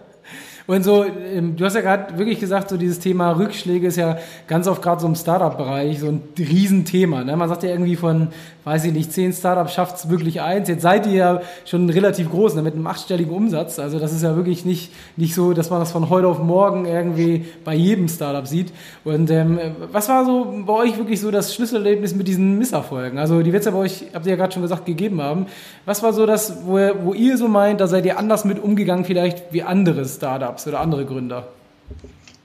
Und 0.65 0.83
so, 0.83 1.03
ähm, 1.03 1.57
du 1.57 1.65
hast 1.65 1.75
ja 1.75 1.81
gerade 1.81 2.17
wirklich 2.17 2.39
gesagt, 2.39 2.69
so 2.69 2.77
dieses 2.77 2.99
Thema 2.99 3.31
Rückschläge 3.31 3.87
ist 3.87 3.97
ja 3.97 4.17
ganz 4.47 4.67
oft 4.67 4.81
gerade 4.81 5.01
so 5.01 5.07
im 5.07 5.15
Startup-Bereich 5.15 5.99
so 5.99 6.07
ein 6.07 6.21
Riesenthema. 6.37 7.23
Ne? 7.25 7.35
Man 7.35 7.49
sagt 7.49 7.63
ja 7.63 7.69
irgendwie 7.69 7.97
von, 7.97 8.29
weiß 8.63 8.85
ich 8.85 8.93
nicht, 8.93 9.11
zehn 9.11 9.33
Startups 9.33 9.73
schafft 9.73 9.97
es 9.97 10.09
wirklich 10.09 10.41
eins. 10.41 10.69
Jetzt 10.69 10.83
seid 10.83 11.05
ihr 11.05 11.13
ja 11.13 11.41
schon 11.65 11.89
relativ 11.89 12.31
groß, 12.31 12.55
ne? 12.55 12.61
mit 12.61 12.75
einem 12.75 12.87
achtstelligen 12.87 13.33
Umsatz. 13.33 13.77
Also 13.77 13.99
das 13.99 14.13
ist 14.13 14.23
ja 14.23 14.37
wirklich 14.37 14.63
nicht, 14.63 14.93
nicht 15.17 15.35
so, 15.35 15.51
dass 15.51 15.69
man 15.69 15.81
das 15.81 15.91
von 15.91 16.09
heute 16.09 16.27
auf 16.27 16.39
morgen 16.39 16.85
irgendwie 16.85 17.45
bei 17.65 17.73
jedem 17.73 18.07
Startup 18.07 18.47
sieht. 18.47 18.71
Und 19.03 19.29
ähm, 19.31 19.59
was 19.91 20.07
war 20.07 20.23
so 20.23 20.63
bei 20.65 20.73
euch 20.73 20.97
wirklich 20.97 21.19
so 21.19 21.29
das 21.29 21.53
Schlüsselerlebnis 21.53 22.15
mit 22.15 22.29
diesen 22.29 22.57
Misserfolgen? 22.57 23.19
Also 23.19 23.41
die 23.41 23.51
wird 23.51 23.61
es 23.61 23.65
ja 23.65 23.71
bei 23.73 23.79
euch, 23.79 24.05
habt 24.13 24.25
ihr 24.25 24.31
ja 24.31 24.37
gerade 24.37 24.53
schon 24.53 24.61
gesagt, 24.61 24.85
gegeben 24.85 25.21
haben. 25.21 25.47
Was 25.85 26.01
war 26.03 26.13
so 26.13 26.25
das, 26.25 26.65
wo, 26.65 26.77
wo 27.03 27.13
ihr 27.13 27.37
so 27.37 27.49
meint, 27.49 27.81
da 27.81 27.87
seid 27.87 28.05
ihr 28.05 28.17
anders 28.17 28.45
mit 28.45 28.63
umgegangen 28.63 29.03
vielleicht 29.03 29.51
wie 29.51 29.63
andere 29.63 30.05
Startups? 30.05 30.52
Startups 30.53 30.67
oder 30.67 30.79
andere 30.79 31.05
Gründer? 31.05 31.47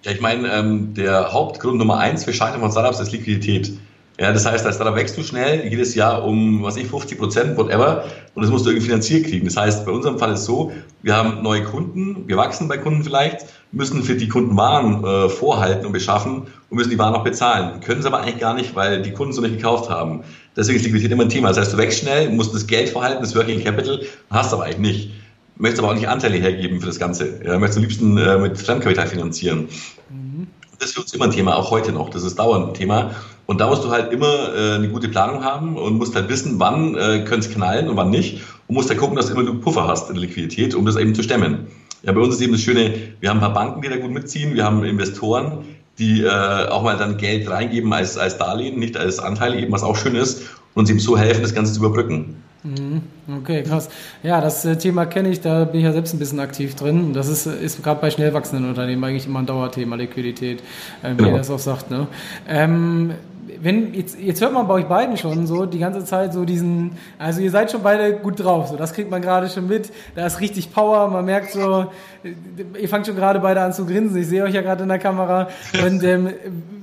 Ja, 0.02 0.12
ich 0.12 0.20
meine, 0.20 0.50
ähm, 0.52 0.94
der 0.94 1.32
Hauptgrund 1.32 1.78
Nummer 1.78 1.98
eins 1.98 2.24
für 2.24 2.32
Scheitern 2.32 2.60
von 2.60 2.70
Startups 2.70 3.00
ist 3.00 3.12
Liquidität. 3.12 3.72
Ja, 4.18 4.32
das 4.32 4.46
heißt, 4.46 4.66
als 4.66 4.76
Startup 4.76 4.96
wächst 4.96 5.16
du 5.16 5.22
schnell, 5.22 5.64
jedes 5.68 5.94
Jahr 5.94 6.24
um, 6.24 6.62
was 6.62 6.76
ich, 6.76 6.88
50 6.88 7.18
Prozent, 7.18 7.56
whatever, 7.56 8.04
und 8.34 8.42
das 8.42 8.50
musst 8.50 8.66
du 8.66 8.70
irgendwie 8.70 8.86
finanziert 8.86 9.26
kriegen. 9.26 9.46
Das 9.46 9.56
heißt, 9.56 9.86
bei 9.86 9.92
unserem 9.92 10.18
Fall 10.18 10.32
ist 10.32 10.40
es 10.40 10.46
so, 10.46 10.72
wir 11.02 11.16
haben 11.16 11.42
neue 11.42 11.62
Kunden, 11.62 12.26
wir 12.26 12.36
wachsen 12.36 12.66
bei 12.66 12.78
Kunden 12.78 13.04
vielleicht, 13.04 13.46
müssen 13.70 14.02
für 14.02 14.16
die 14.16 14.26
Kunden 14.26 14.56
Waren 14.56 15.04
äh, 15.04 15.28
vorhalten 15.28 15.86
und 15.86 15.92
beschaffen 15.92 16.48
und 16.68 16.76
müssen 16.76 16.90
die 16.90 16.98
Waren 16.98 17.14
auch 17.14 17.22
bezahlen. 17.22 17.80
Können 17.80 18.00
es 18.00 18.06
aber 18.06 18.20
eigentlich 18.20 18.40
gar 18.40 18.54
nicht, 18.54 18.74
weil 18.74 19.02
die 19.02 19.12
Kunden 19.12 19.32
so 19.32 19.40
nicht 19.40 19.56
gekauft 19.56 19.88
haben. 19.88 20.24
Deswegen 20.56 20.78
ist 20.78 20.84
Liquidität 20.84 21.12
immer 21.12 21.24
ein 21.24 21.28
Thema. 21.28 21.48
Das 21.48 21.58
heißt, 21.58 21.74
du 21.74 21.76
wächst 21.76 22.00
schnell, 22.00 22.30
musst 22.30 22.52
das 22.54 22.66
Geld 22.66 22.88
vorhalten, 22.88 23.22
das 23.22 23.36
Working 23.36 23.62
Capital, 23.62 24.00
hast 24.30 24.52
aber 24.52 24.64
eigentlich 24.64 24.78
nicht 24.78 25.10
möchtest 25.58 25.82
aber 25.82 25.92
auch 25.92 25.96
nicht 25.96 26.08
Anteile 26.08 26.38
hergeben 26.38 26.80
für 26.80 26.86
das 26.86 26.98
Ganze. 26.98 27.40
Ja, 27.44 27.58
möchtest 27.58 27.78
am 27.78 27.82
liebsten 27.82 28.16
äh, 28.16 28.38
mit 28.38 28.58
Fremdkapital 28.58 29.06
finanzieren. 29.06 29.68
Mhm. 30.10 30.46
Das 30.78 30.90
ist 30.90 30.94
für 30.94 31.02
uns 31.02 31.12
immer 31.12 31.24
ein 31.24 31.32
Thema, 31.32 31.56
auch 31.56 31.70
heute 31.70 31.92
noch. 31.92 32.08
Das 32.08 32.22
ist 32.22 32.38
dauernd 32.38 32.68
ein 32.68 32.74
Thema. 32.74 33.10
Und 33.46 33.60
da 33.60 33.66
musst 33.66 33.82
du 33.82 33.90
halt 33.90 34.12
immer 34.12 34.54
äh, 34.54 34.74
eine 34.74 34.88
gute 34.88 35.08
Planung 35.08 35.42
haben 35.42 35.76
und 35.76 35.98
musst 35.98 36.14
halt 36.14 36.28
wissen, 36.28 36.60
wann 36.60 36.94
äh, 36.94 37.24
könnte 37.24 37.48
es 37.48 37.50
knallen 37.50 37.88
und 37.88 37.96
wann 37.96 38.10
nicht. 38.10 38.42
Und 38.68 38.76
musst 38.76 38.88
halt 38.88 39.00
gucken, 39.00 39.16
dass 39.16 39.26
du 39.26 39.32
immer 39.32 39.42
du 39.42 39.54
Puffer 39.54 39.88
hast 39.88 40.08
in 40.10 40.16
Liquidität, 40.16 40.74
um 40.74 40.84
das 40.84 40.96
eben 40.96 41.14
zu 41.14 41.22
stemmen. 41.22 41.66
Ja, 42.02 42.12
bei 42.12 42.20
uns 42.20 42.34
ist 42.34 42.40
eben 42.42 42.52
das 42.52 42.60
Schöne, 42.60 42.94
wir 43.18 43.30
haben 43.30 43.38
ein 43.38 43.40
paar 43.40 43.54
Banken, 43.54 43.82
die 43.82 43.88
da 43.88 43.96
gut 43.96 44.12
mitziehen, 44.12 44.54
wir 44.54 44.64
haben 44.64 44.84
Investoren, 44.84 45.64
die 45.98 46.22
äh, 46.22 46.68
auch 46.68 46.84
mal 46.84 46.96
dann 46.96 47.16
Geld 47.16 47.50
reingeben 47.50 47.92
als, 47.92 48.16
als 48.16 48.38
Darlehen, 48.38 48.78
nicht 48.78 48.96
als 48.96 49.18
Anteile, 49.18 49.58
eben 49.58 49.72
was 49.72 49.82
auch 49.82 49.96
schön 49.96 50.14
ist, 50.14 50.42
und 50.74 50.82
uns 50.82 50.90
eben 50.90 51.00
so 51.00 51.18
helfen, 51.18 51.42
das 51.42 51.54
Ganze 51.54 51.72
zu 51.72 51.80
überbrücken. 51.80 52.36
Mhm. 52.64 53.02
Okay, 53.38 53.62
krass. 53.62 53.88
Ja, 54.22 54.40
das 54.40 54.64
äh, 54.64 54.76
Thema 54.76 55.06
kenne 55.06 55.28
ich, 55.28 55.40
da 55.40 55.64
bin 55.64 55.80
ich 55.80 55.84
ja 55.84 55.92
selbst 55.92 56.14
ein 56.14 56.18
bisschen 56.18 56.40
aktiv 56.40 56.74
drin. 56.74 57.12
Das 57.12 57.28
ist, 57.28 57.46
ist 57.46 57.82
gerade 57.82 58.00
bei 58.00 58.10
schnell 58.10 58.34
wachsenden 58.34 58.68
Unternehmen 58.68 59.02
eigentlich 59.04 59.26
immer 59.26 59.38
ein 59.38 59.46
Dauerthema, 59.46 59.96
Liquidität, 59.96 60.60
äh, 61.02 61.12
wie 61.12 61.16
genau. 61.16 61.30
ihr 61.30 61.38
das 61.38 61.50
auch 61.50 61.58
sagt. 61.58 61.90
Ne? 61.90 62.08
Ähm, 62.48 63.12
wenn, 63.60 63.94
jetzt, 63.94 64.18
jetzt 64.18 64.40
hört 64.40 64.52
man 64.52 64.66
bei 64.68 64.74
euch 64.74 64.86
beiden 64.86 65.16
schon 65.16 65.46
so 65.46 65.66
die 65.66 65.78
ganze 65.78 66.04
Zeit 66.04 66.32
so 66.32 66.44
diesen, 66.44 66.92
also 67.18 67.40
ihr 67.40 67.50
seid 67.50 67.70
schon 67.70 67.82
beide 67.82 68.14
gut 68.14 68.40
drauf, 68.40 68.68
so 68.68 68.76
das 68.76 68.92
kriegt 68.92 69.10
man 69.10 69.22
gerade 69.22 69.48
schon 69.48 69.66
mit, 69.66 69.90
da 70.14 70.26
ist 70.26 70.40
richtig 70.40 70.72
Power, 70.72 71.08
man 71.08 71.24
merkt 71.24 71.52
so, 71.52 71.86
ihr 72.22 72.88
fangt 72.88 73.06
schon 73.06 73.16
gerade 73.16 73.40
beide 73.40 73.60
an 73.60 73.72
zu 73.72 73.86
grinsen, 73.86 74.20
ich 74.20 74.28
sehe 74.28 74.44
euch 74.44 74.54
ja 74.54 74.62
gerade 74.62 74.82
in 74.82 74.88
der 74.88 74.98
Kamera. 74.98 75.48
Und 75.84 76.02
ähm, 76.02 76.30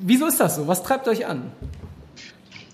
wieso 0.02 0.28
ist 0.28 0.40
das 0.40 0.56
so? 0.56 0.68
Was 0.68 0.84
treibt 0.84 1.08
euch 1.08 1.28
an? 1.28 1.52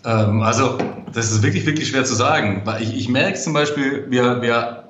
Ähm, 0.05 0.41
also, 0.41 0.77
das 1.13 1.31
ist 1.31 1.43
wirklich, 1.43 1.65
wirklich 1.65 1.89
schwer 1.89 2.03
zu 2.05 2.15
sagen. 2.15 2.61
Weil 2.65 2.81
ich, 2.81 2.95
ich 2.95 3.09
merke 3.09 3.37
zum 3.39 3.53
Beispiel, 3.53 4.05
wir, 4.09 4.41
wir 4.41 4.81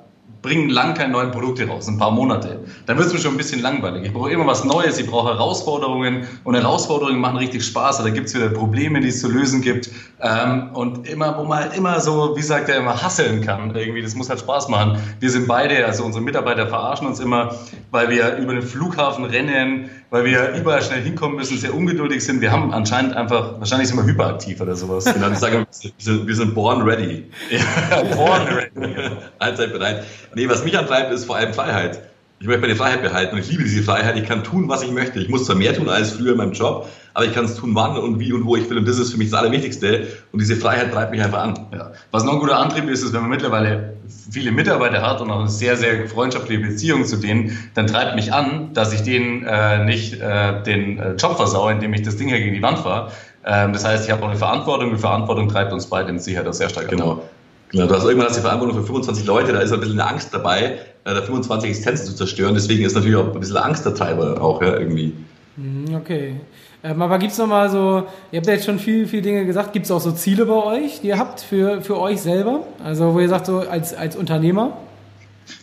bringen 0.42 0.70
lang 0.70 0.94
keine 0.94 1.12
neuen 1.12 1.30
Produkte 1.30 1.66
raus, 1.68 1.86
ein 1.86 1.98
paar 1.98 2.10
Monate. 2.10 2.58
Dann 2.86 2.98
wird 2.98 3.06
es 3.06 3.12
mir 3.12 3.20
schon 3.20 3.34
ein 3.34 3.36
bisschen 3.36 3.62
langweilig. 3.62 4.06
Ich 4.06 4.12
brauche 4.12 4.30
immer 4.30 4.46
was 4.46 4.64
Neues, 4.64 4.98
ich 4.98 5.06
brauche 5.06 5.28
Herausforderungen 5.28 6.26
und 6.42 6.54
Herausforderungen 6.54 7.20
machen 7.20 7.36
richtig 7.36 7.64
Spaß. 7.64 7.98
Da 7.98 8.10
gibt 8.10 8.26
es 8.26 8.34
wieder 8.34 8.48
Probleme, 8.48 9.00
die 9.00 9.08
es 9.08 9.20
zu 9.20 9.30
lösen 9.30 9.62
gibt. 9.62 9.88
Ähm, 10.20 10.70
und 10.74 11.08
immer, 11.08 11.38
wo 11.38 11.44
man 11.44 11.60
halt 11.60 11.76
immer 11.76 12.00
so, 12.00 12.36
wie 12.36 12.42
sagt 12.42 12.68
er 12.68 12.78
immer, 12.78 13.00
hasseln 13.00 13.42
kann. 13.42 13.74
Irgendwie, 13.74 14.02
das 14.02 14.16
muss 14.16 14.28
halt 14.28 14.40
Spaß 14.40 14.68
machen. 14.68 14.98
Wir 15.20 15.30
sind 15.30 15.46
beide, 15.46 15.86
also 15.86 16.04
unsere 16.04 16.24
Mitarbeiter 16.24 16.66
verarschen 16.66 17.06
uns 17.06 17.20
immer, 17.20 17.54
weil 17.92 18.10
wir 18.10 18.36
über 18.36 18.52
den 18.52 18.62
Flughafen 18.62 19.24
rennen, 19.24 19.90
weil 20.12 20.26
wir 20.26 20.50
überall 20.50 20.82
schnell 20.82 21.00
hinkommen 21.00 21.36
müssen, 21.36 21.56
sehr 21.56 21.74
ungeduldig 21.74 22.22
sind. 22.22 22.42
Wir 22.42 22.52
haben 22.52 22.70
anscheinend 22.74 23.16
einfach, 23.16 23.58
wahrscheinlich 23.58 23.88
sind 23.88 23.96
wir 23.96 24.04
hyperaktiv 24.04 24.60
oder 24.60 24.76
sowas. 24.76 25.06
Genau, 25.06 25.30
ich 25.30 25.38
sage, 25.38 25.60
wir 25.60 25.66
sind, 25.96 26.26
wir 26.26 26.34
sind 26.34 26.54
born 26.54 26.82
ready. 26.82 27.24
Ja, 27.50 28.02
born 28.14 28.42
ready. 28.42 28.94
Allzeit 29.38 29.72
bereit. 29.72 30.04
Nee, 30.34 30.46
was 30.50 30.62
mich 30.64 30.78
antreibt, 30.78 31.10
ist 31.12 31.24
vor 31.24 31.36
allem 31.36 31.54
Freiheit. 31.54 32.02
Ich 32.42 32.48
möchte 32.48 32.62
meine 32.62 32.74
Freiheit 32.74 33.02
behalten 33.02 33.36
und 33.36 33.40
ich 33.40 33.48
liebe 33.52 33.62
diese 33.62 33.84
Freiheit. 33.84 34.16
Ich 34.16 34.24
kann 34.24 34.42
tun, 34.42 34.68
was 34.68 34.82
ich 34.82 34.90
möchte. 34.90 35.20
Ich 35.20 35.28
muss 35.28 35.44
zwar 35.44 35.54
mehr 35.54 35.76
tun 35.76 35.88
als 35.88 36.10
früher 36.10 36.32
in 36.32 36.38
meinem 36.38 36.50
Job, 36.50 36.88
aber 37.14 37.24
ich 37.24 37.32
kann 37.32 37.44
es 37.44 37.54
tun, 37.54 37.76
wann 37.76 37.96
und 37.96 38.18
wie 38.18 38.32
und 38.32 38.44
wo 38.44 38.56
ich 38.56 38.68
will. 38.68 38.78
Und 38.78 38.88
das 38.88 38.98
ist 38.98 39.12
für 39.12 39.16
mich 39.16 39.30
das 39.30 39.38
Allerwichtigste. 39.38 40.08
Und 40.32 40.40
diese 40.40 40.56
Freiheit 40.56 40.92
treibt 40.92 41.12
mich 41.12 41.22
einfach 41.22 41.40
an. 41.40 41.66
Ja. 41.72 41.92
Was 42.10 42.24
noch 42.24 42.32
ein 42.32 42.40
guter 42.40 42.58
Antrieb 42.58 42.88
ist, 42.88 43.04
ist, 43.04 43.12
wenn 43.12 43.20
man 43.20 43.30
mittlerweile 43.30 43.94
viele 44.28 44.50
Mitarbeiter 44.50 45.02
hat 45.02 45.20
und 45.20 45.30
auch 45.30 45.38
eine 45.38 45.48
sehr, 45.48 45.76
sehr 45.76 46.08
freundschaftliche 46.08 46.60
Beziehung 46.60 47.04
zu 47.04 47.18
denen, 47.18 47.56
dann 47.74 47.86
treibt 47.86 48.16
mich 48.16 48.32
an, 48.32 48.74
dass 48.74 48.92
ich 48.92 49.04
denen 49.04 49.46
äh, 49.46 49.84
nicht 49.84 50.20
äh, 50.20 50.64
den 50.64 50.98
äh, 50.98 51.12
Job 51.12 51.36
versaue, 51.36 51.70
indem 51.70 51.94
ich 51.94 52.02
das 52.02 52.16
Ding 52.16 52.26
hier 52.26 52.40
gegen 52.40 52.54
die 52.56 52.62
Wand 52.62 52.80
fahre. 52.80 53.12
Ähm, 53.46 53.72
das 53.72 53.84
heißt, 53.84 54.04
ich 54.06 54.10
habe 54.10 54.20
auch 54.24 54.30
eine 54.30 54.38
Verantwortung. 54.38 54.90
Die 54.90 54.98
Verantwortung 54.98 55.48
treibt 55.48 55.72
uns 55.72 55.86
beide 55.86 56.12
mit 56.12 56.24
Sicherheit 56.24 56.48
auch 56.48 56.54
sehr 56.54 56.70
stark 56.70 56.88
genau. 56.88 57.12
an. 57.12 57.20
Genau, 57.72 57.86
du 57.86 57.94
hast 57.94 58.04
irgendwann 58.04 58.28
hast 58.28 58.36
die 58.36 58.42
Verantwortung 58.42 58.76
für 58.76 58.84
25 58.84 59.24
Leute, 59.26 59.52
da 59.52 59.60
ist 59.60 59.72
ein 59.72 59.80
bisschen 59.80 59.98
eine 59.98 60.10
Angst 60.10 60.34
dabei, 60.34 60.78
äh, 61.04 61.14
da 61.14 61.22
25 61.22 61.70
Existenzen 61.70 62.06
zu 62.06 62.14
zerstören. 62.14 62.54
Deswegen 62.54 62.84
ist 62.84 62.94
natürlich 62.94 63.16
auch 63.16 63.32
ein 63.32 63.40
bisschen 63.40 63.56
Angst 63.56 63.84
der 63.84 63.94
Treiber 63.94 64.40
auch 64.40 64.62
ja, 64.62 64.76
irgendwie. 64.76 65.14
Mhm, 65.56 65.94
okay. 65.94 66.36
Ähm, 66.84 67.00
aber 67.00 67.18
gibt 67.18 67.32
es 67.32 67.38
nochmal 67.38 67.70
so, 67.70 68.06
ihr 68.32 68.38
habt 68.38 68.46
ja 68.46 68.54
jetzt 68.54 68.64
schon 68.64 68.78
viel, 68.78 69.06
viel 69.06 69.22
Dinge 69.22 69.46
gesagt, 69.46 69.72
gibt 69.72 69.86
es 69.86 69.92
auch 69.92 70.00
so 70.00 70.12
Ziele 70.12 70.46
bei 70.46 70.54
euch, 70.64 71.00
die 71.00 71.08
ihr 71.08 71.18
habt 71.18 71.40
für, 71.40 71.80
für 71.80 71.98
euch 71.98 72.20
selber? 72.20 72.66
Also 72.82 73.14
wo 73.14 73.20
ihr 73.20 73.28
sagt, 73.28 73.46
so 73.46 73.58
als, 73.58 73.94
als 73.94 74.16
Unternehmer? 74.16 74.76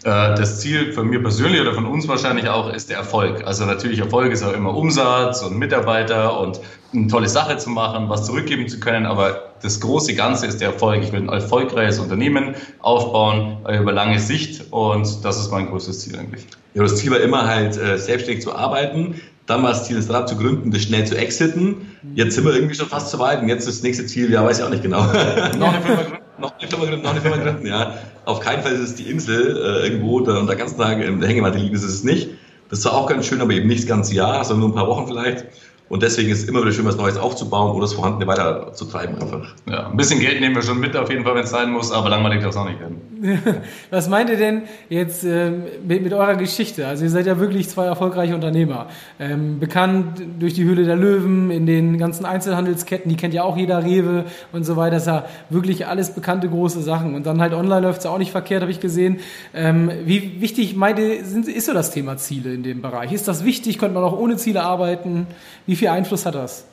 Äh, 0.04 0.36
das 0.36 0.60
Ziel 0.60 0.94
von 0.94 1.08
mir 1.08 1.22
persönlich 1.22 1.60
oder 1.62 1.74
von 1.74 1.86
uns 1.86 2.08
wahrscheinlich 2.08 2.48
auch 2.48 2.74
ist 2.74 2.90
der 2.90 2.98
Erfolg. 2.98 3.46
Also 3.46 3.66
natürlich 3.66 4.00
Erfolg 4.00 4.32
ist 4.32 4.44
auch 4.44 4.54
immer 4.54 4.76
Umsatz 4.76 5.42
und 5.42 5.58
Mitarbeiter 5.58 6.40
und 6.40 6.60
eine 6.94 7.08
tolle 7.08 7.30
Sache 7.30 7.58
zu 7.58 7.70
machen, 7.70 8.10
was 8.10 8.26
zurückgeben 8.26 8.68
zu 8.68 8.80
können, 8.80 9.06
aber 9.06 9.54
das 9.62 9.80
große 9.80 10.16
Ganze 10.16 10.48
ist 10.48 10.62
der 10.62 10.70
Erfolg. 10.70 11.04
Ich 11.04 11.12
will 11.12 11.22
ein 11.22 11.30
erfolgreiches 11.30 12.00
Unternehmen 12.00 12.56
aufbauen 12.80 13.58
äh, 13.68 13.78
über 13.78 13.92
lange 13.92 14.20
Sicht 14.20 14.72
und 14.72 15.24
das 15.24 15.40
ist 15.40 15.52
mein 15.52 15.68
größtes 15.68 16.00
Ziel 16.00 16.18
eigentlich. 16.18 16.46
Ja, 16.74 16.84
das 16.84 16.96
Ziel 16.96 17.12
war 17.12 17.20
immer 17.20 17.48
halt 17.48 17.78
äh, 17.78 17.98
selbstständig 17.98 18.44
zu 18.44 18.56
arbeiten, 18.56 19.20
Dann 19.50 19.64
war 19.64 19.70
das 19.70 19.86
Ziel, 19.86 19.98
ein 19.98 20.04
Startup 20.04 20.30
zu 20.30 20.38
gründen, 20.38 20.70
das 20.70 20.84
schnell 20.84 21.08
zu 21.08 21.18
exiten. 21.18 21.98
Jetzt 22.14 22.36
sind 22.36 22.46
wir 22.46 22.54
irgendwie 22.54 22.76
schon 22.76 22.86
fast 22.86 23.10
so 23.10 23.18
weit 23.18 23.42
und 23.42 23.50
jetzt 23.50 23.68
ist 23.68 23.80
das 23.80 23.84
nächste 23.84 24.06
Ziel, 24.06 24.32
ja, 24.32 24.46
weiß 24.46 24.60
ich 24.60 24.64
auch 24.64 24.70
nicht 24.70 24.84
genau. 24.84 25.04
noch 25.04 25.74
eine 25.74 25.82
Firma 25.82 26.04
gründen, 26.04 26.20
noch 26.40 26.54
eine 26.60 26.68
Firma 26.70 26.86
gründen, 26.86 27.02
noch 27.02 27.12
eine 27.12 27.22
Firma 27.22 27.38
gründen, 27.38 27.66
ja. 27.66 27.96
Auf 28.26 28.42
keinen 28.42 28.62
Fall 28.62 28.74
ist 28.74 28.82
es 28.82 28.94
die 28.94 29.10
Insel 29.10 29.58
äh, 29.58 29.88
irgendwo, 29.88 30.20
da 30.20 30.38
unter 30.38 30.56
ganzen 30.56 30.78
Tag 30.78 31.02
in 31.04 31.20
der 31.20 31.28
Hängematte 31.28 31.58
liegen, 31.58 31.74
ist 31.74 31.82
es 31.82 32.04
nicht. 32.04 32.30
Das 32.70 32.78
ist 32.78 32.84
zwar 32.84 32.94
auch 32.94 33.08
ganz 33.08 33.26
schön, 33.26 33.42
aber 33.42 33.52
eben 33.54 33.68
nicht 33.68 33.82
das 33.82 33.88
ganze 33.88 34.14
Jahr, 34.14 34.46
sondern 34.46 34.70
nur 34.70 34.70
ein 34.70 34.76
paar 34.76 34.88
Wochen 34.88 35.08
vielleicht. 35.08 35.48
Und 35.90 36.04
deswegen 36.04 36.30
ist 36.30 36.44
es 36.44 36.48
immer 36.48 36.62
wieder 36.62 36.72
schön, 36.72 36.86
was 36.86 36.98
Neues 36.98 37.18
aufzubauen 37.18 37.72
oder 37.72 37.82
das 37.82 37.94
Vorhandene 37.94 38.28
weiter 38.28 38.74
zu 38.74 38.86
treiben 38.86 39.20
einfach. 39.20 39.56
Ja, 39.68 39.88
ein 39.88 39.98
bisschen 39.98 40.20
Geld 40.20 40.40
nehmen 40.40 40.56
wir 40.56 40.62
schon 40.62 40.80
mit 40.80 40.96
auf 40.96 41.10
jeden 41.10 41.24
Fall, 41.24 41.34
wenn 41.36 41.44
es 41.44 41.50
sein 41.50 41.72
muss, 41.72 41.92
aber 41.92 42.10
langweilig 42.10 42.42
darf 42.42 42.52
es 42.52 42.58
auch 42.58 42.70
nicht 42.70 42.80
werden. 42.80 43.02
Was 43.90 44.08
meint 44.08 44.30
ihr 44.30 44.38
denn 44.38 44.64
jetzt 44.88 45.24
ähm, 45.24 45.64
mit, 45.86 46.04
mit, 46.04 46.14
eurer 46.14 46.36
Geschichte? 46.36 46.88
Also 46.88 47.04
ihr 47.04 47.10
seid 47.10 47.26
ja 47.26 47.40
wirklich 47.40 47.68
zwei 47.70 47.86
erfolgreiche 47.86 48.36
Unternehmer. 48.36 48.88
Ähm, 49.20 49.60
bekannt 49.60 50.22
durch 50.40 50.54
die 50.54 50.64
Höhle 50.64 50.86
der 50.86 50.96
Löwen, 50.96 51.52
in 51.52 51.66
den 51.66 51.98
ganzen 51.98 52.26
Einzelhandelsketten, 52.26 53.10
die 53.10 53.18
kennt 53.18 53.34
ja 53.34 53.44
auch 53.44 53.58
jeder, 53.58 53.84
Rewe 53.84 54.26
und 54.52 54.66
so 54.66 54.76
weiter. 54.76 54.92
Das 54.92 55.04
ist 55.04 55.08
ja 55.08 55.26
wirklich 55.50 55.88
alles 55.88 56.12
bekannte 56.12 56.50
große 56.50 56.82
Sachen. 56.82 57.16
Und 57.16 57.26
dann 57.26 57.42
halt 57.42 57.54
online 57.54 57.82
läuft 57.82 58.00
es 58.00 58.06
auch 58.06 58.20
nicht 58.20 58.32
verkehrt, 58.32 58.62
habe 58.62 58.72
ich 58.72 58.80
gesehen. 58.80 59.20
Ähm, 59.54 59.92
wie 60.06 60.40
wichtig 60.40 60.76
meint 60.76 61.00
ihr, 61.00 61.26
sind, 61.26 61.48
ist 61.48 61.66
so 61.66 61.74
das 61.74 61.92
Thema 61.92 62.18
Ziele 62.18 62.54
in 62.54 62.64
dem 62.64 62.82
Bereich? 62.82 63.12
Ist 63.12 63.28
das 63.28 63.44
wichtig? 63.44 63.80
Könnte 63.80 63.96
man 63.96 64.04
auch 64.04 64.18
ohne 64.18 64.38
Ziele 64.38 64.64
arbeiten? 64.64 65.28
Wie 65.66 65.76
viel 65.80 65.88
Einfluss 65.88 66.26
hat 66.26 66.36
das? 66.36 66.66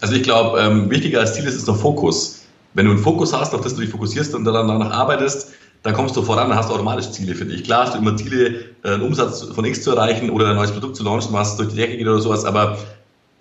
Also 0.00 0.14
ich 0.14 0.22
glaube, 0.22 0.60
ähm, 0.60 0.90
wichtiger 0.90 1.20
als 1.20 1.34
Ziel 1.34 1.44
ist, 1.44 1.54
ist 1.54 1.66
noch 1.66 1.76
Fokus. 1.76 2.44
Wenn 2.74 2.86
du 2.86 2.92
einen 2.92 3.00
Fokus 3.00 3.32
hast, 3.32 3.54
auf 3.54 3.60
das 3.60 3.74
du 3.74 3.80
dich 3.80 3.90
fokussierst 3.90 4.34
und 4.34 4.44
dann 4.44 4.54
danach 4.54 4.90
arbeitest, 4.90 5.48
dann 5.82 5.94
kommst 5.94 6.16
du 6.16 6.22
voran, 6.22 6.48
dann 6.48 6.58
hast 6.58 6.70
du 6.70 6.74
automatisch 6.74 7.10
Ziele 7.10 7.34
für 7.34 7.44
dich. 7.44 7.64
Klar 7.64 7.86
hast 7.86 7.94
du 7.94 7.98
immer 7.98 8.16
Ziele, 8.16 8.64
äh, 8.84 8.94
einen 8.94 9.02
Umsatz 9.02 9.42
von 9.42 9.64
X 9.64 9.82
zu 9.82 9.90
erreichen 9.90 10.30
oder 10.30 10.50
ein 10.50 10.56
neues 10.56 10.72
Produkt 10.72 10.96
zu 10.96 11.02
launchen, 11.02 11.32
was 11.32 11.56
durch 11.56 11.70
die 11.70 11.76
Decke 11.76 11.96
geht 11.96 12.06
oder 12.06 12.20
sowas, 12.20 12.44
aber 12.44 12.78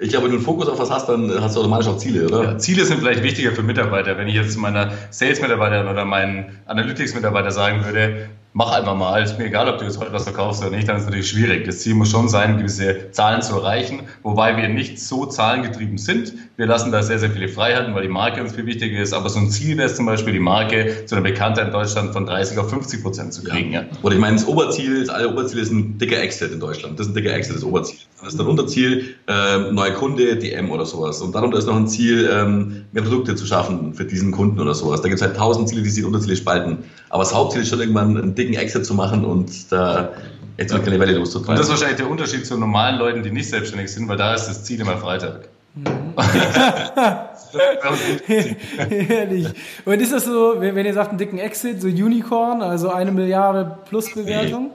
ich 0.01 0.09
glaube, 0.09 0.25
wenn 0.25 0.31
du 0.31 0.37
einen 0.37 0.45
Fokus 0.45 0.67
auf 0.67 0.79
was 0.79 0.89
hast, 0.89 1.07
dann 1.09 1.31
hast 1.39 1.55
du 1.55 1.59
automatisch 1.59 1.87
auch 1.87 1.97
Ziele, 1.97 2.25
oder? 2.25 2.43
Ja, 2.43 2.57
Ziele 2.57 2.85
sind 2.85 3.01
vielleicht 3.01 3.21
wichtiger 3.21 3.51
für 3.51 3.61
Mitarbeiter. 3.61 4.17
Wenn 4.17 4.27
ich 4.27 4.33
jetzt 4.33 4.57
meiner 4.57 4.91
Sales-Mitarbeiter 5.11 5.89
oder 5.89 6.05
meinen 6.05 6.57
Analytics-Mitarbeiter 6.65 7.51
sagen 7.51 7.85
würde, 7.85 8.27
mach 8.53 8.71
einfach 8.71 8.95
mal, 8.95 9.23
ist 9.23 9.37
mir 9.37 9.45
egal, 9.45 9.69
ob 9.69 9.77
du 9.77 9.85
jetzt 9.85 9.99
heute 9.99 10.11
was 10.11 10.23
verkaufst 10.23 10.61
oder 10.61 10.75
nicht, 10.75 10.87
dann 10.87 10.97
ist 10.97 11.03
es 11.03 11.07
natürlich 11.07 11.29
schwierig. 11.29 11.65
Das 11.65 11.79
Ziel 11.79 11.95
muss 11.95 12.11
schon 12.11 12.27
sein, 12.27 12.57
gewisse 12.57 13.11
Zahlen 13.11 13.41
zu 13.41 13.55
erreichen, 13.55 14.01
wobei 14.23 14.57
wir 14.57 14.67
nicht 14.67 14.99
so 14.99 15.25
zahlengetrieben 15.25 15.97
sind. 15.97 16.33
Wir 16.57 16.65
lassen 16.65 16.91
da 16.91 17.01
sehr, 17.01 17.19
sehr 17.19 17.31
viele 17.31 17.47
Freiheiten, 17.47 17.95
weil 17.95 18.03
die 18.03 18.09
Marke 18.09 18.41
uns 18.41 18.53
viel 18.53 18.65
wichtiger 18.65 18.99
ist. 18.99 19.13
Aber 19.13 19.29
so 19.29 19.39
ein 19.39 19.49
Ziel 19.49 19.77
wäre 19.77 19.87
es 19.87 19.95
zum 19.95 20.05
Beispiel, 20.05 20.33
die 20.33 20.39
Marke 20.39 21.05
zu 21.05 21.15
einer 21.15 21.23
Bekanntheit 21.23 21.67
in 21.67 21.71
Deutschland 21.71 22.13
von 22.13 22.25
30 22.25 22.57
auf 22.57 22.69
50 22.69 23.01
Prozent 23.01 23.33
zu 23.33 23.43
kriegen. 23.43 23.71
Ja. 23.71 23.81
Ja. 23.81 23.87
Oder 24.03 24.15
ich 24.15 24.21
meine, 24.21 24.35
das 24.35 24.47
Oberziel, 24.47 24.99
das 24.99 25.09
alle 25.09 25.29
Oberziel 25.29 25.59
ist 25.59 25.71
ein 25.71 25.97
dicker 25.97 26.21
Exit 26.21 26.51
in 26.51 26.59
Deutschland. 26.59 26.99
Das 26.99 27.07
ist 27.07 27.13
ein 27.13 27.15
dicker 27.15 27.33
Exit, 27.33 27.55
das 27.55 27.63
Oberziel. 27.63 27.99
Das 28.23 28.33
ist 28.33 28.39
ein 28.39 28.45
Unterziel, 28.45 29.15
äh, 29.27 29.71
neue 29.71 29.93
Kunde, 29.93 30.35
DM 30.37 30.69
oder 30.69 30.85
sowas. 30.85 31.21
Und 31.21 31.33
darunter 31.33 31.57
ist 31.57 31.65
noch 31.65 31.75
ein 31.75 31.87
Ziel, 31.87 32.29
ähm, 32.31 32.85
mehr 32.91 33.01
Produkte 33.03 33.35
zu 33.35 33.45
schaffen 33.45 33.93
für 33.93 34.05
diesen 34.05 34.31
Kunden 34.31 34.59
oder 34.59 34.75
sowas. 34.75 35.01
Da 35.01 35.07
gibt 35.07 35.19
es 35.19 35.25
halt 35.25 35.35
tausend 35.35 35.69
Ziele, 35.69 35.81
die 35.81 35.89
sich 35.89 36.05
Unterziele 36.05 36.35
spalten. 36.35 36.79
Aber 37.09 37.23
das 37.23 37.33
Hauptziel 37.33 37.63
ist 37.63 37.69
schon 37.69 37.79
irgendwann 37.79 38.17
ein 38.17 38.35
dicken 38.41 38.55
Exit 38.55 38.85
zu 38.85 38.93
machen 38.93 39.23
und 39.23 39.71
da 39.71 40.11
jetzt 40.57 40.73
mit 40.73 40.83
keine 40.83 40.99
Welle 40.99 41.13
loszutreiben. 41.13 41.53
Und 41.53 41.59
das 41.59 41.67
ist 41.67 41.71
wahrscheinlich 41.71 41.97
der 41.97 42.09
Unterschied 42.09 42.45
zu 42.45 42.57
normalen 42.57 42.97
Leuten, 42.97 43.23
die 43.23 43.31
nicht 43.31 43.49
selbstständig 43.49 43.91
sind, 43.91 44.07
weil 44.07 44.17
da 44.17 44.33
ist 44.33 44.47
das 44.47 44.63
Ziel 44.63 44.81
immer 44.81 44.97
Freitag. 44.97 45.49
Ehrlich. 48.89 49.47
Und 49.85 50.01
ist 50.01 50.11
das 50.11 50.25
so, 50.25 50.55
wenn, 50.59 50.85
ihr 50.85 50.93
sagt, 50.93 51.09
einen 51.09 51.17
dicken 51.17 51.37
Exit, 51.37 51.81
so 51.81 51.87
Unicorn, 51.87 52.61
also 52.61 52.91
eine 52.91 53.11
Milliarde 53.11 53.77
plus 53.87 54.13
Bewertung? 54.13 54.71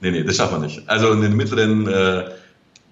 Nee, 0.00 0.10
nee, 0.10 0.24
das 0.24 0.36
schafft 0.36 0.52
man 0.52 0.62
nicht. 0.62 0.88
Also 0.88 1.12
einen 1.12 1.36
mittleren. 1.36 1.86
Äh, 1.86 2.24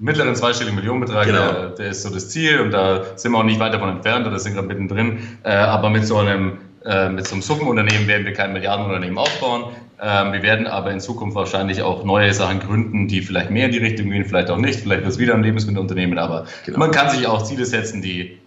mittleren 0.02 0.34
zweistelligen 0.34 0.76
Millionenbetrag, 0.76 1.26
genau. 1.26 1.52
der, 1.52 1.68
der, 1.70 1.90
ist 1.90 2.02
so 2.02 2.08
das 2.08 2.30
Ziel 2.30 2.60
und 2.60 2.70
da 2.70 3.02
sind 3.16 3.32
wir 3.32 3.38
auch 3.38 3.44
nicht 3.44 3.60
weit 3.60 3.74
davon 3.74 3.90
entfernt 3.90 4.26
oder 4.26 4.38
sind 4.38 4.54
gerade 4.54 4.66
mittendrin. 4.66 5.18
Äh, 5.42 5.52
aber 5.52 5.90
mit 5.90 6.06
so 6.06 6.16
einem 6.16 6.56
äh, 6.84 7.10
mit 7.10 7.26
so 7.26 7.34
einem 7.34 7.42
Suppenunternehmen 7.42 8.08
werden 8.08 8.24
wir 8.24 8.32
kein 8.32 8.52
Milliardenunternehmen 8.52 9.18
aufbauen. 9.18 9.64
Ähm, 10.02 10.32
wir 10.32 10.42
werden 10.42 10.66
aber 10.66 10.90
in 10.92 11.00
Zukunft 11.00 11.36
wahrscheinlich 11.36 11.82
auch 11.82 12.04
neue 12.04 12.32
Sachen 12.32 12.60
gründen, 12.60 13.06
die 13.06 13.20
vielleicht 13.20 13.50
mehr 13.50 13.66
in 13.66 13.72
die 13.72 13.78
Richtung 13.78 14.10
gehen, 14.10 14.24
vielleicht 14.24 14.50
auch 14.50 14.56
nicht. 14.56 14.80
Vielleicht 14.80 15.02
wird 15.02 15.12
es 15.12 15.18
wieder 15.18 15.34
ein 15.34 15.42
Lebensmittelunternehmen, 15.42 16.18
aber 16.18 16.46
genau. 16.64 16.78
man 16.78 16.90
kann 16.90 17.10
sich 17.10 17.26
auch 17.26 17.42
Ziele 17.42 17.66
setzen, 17.66 18.00
die 18.00 18.38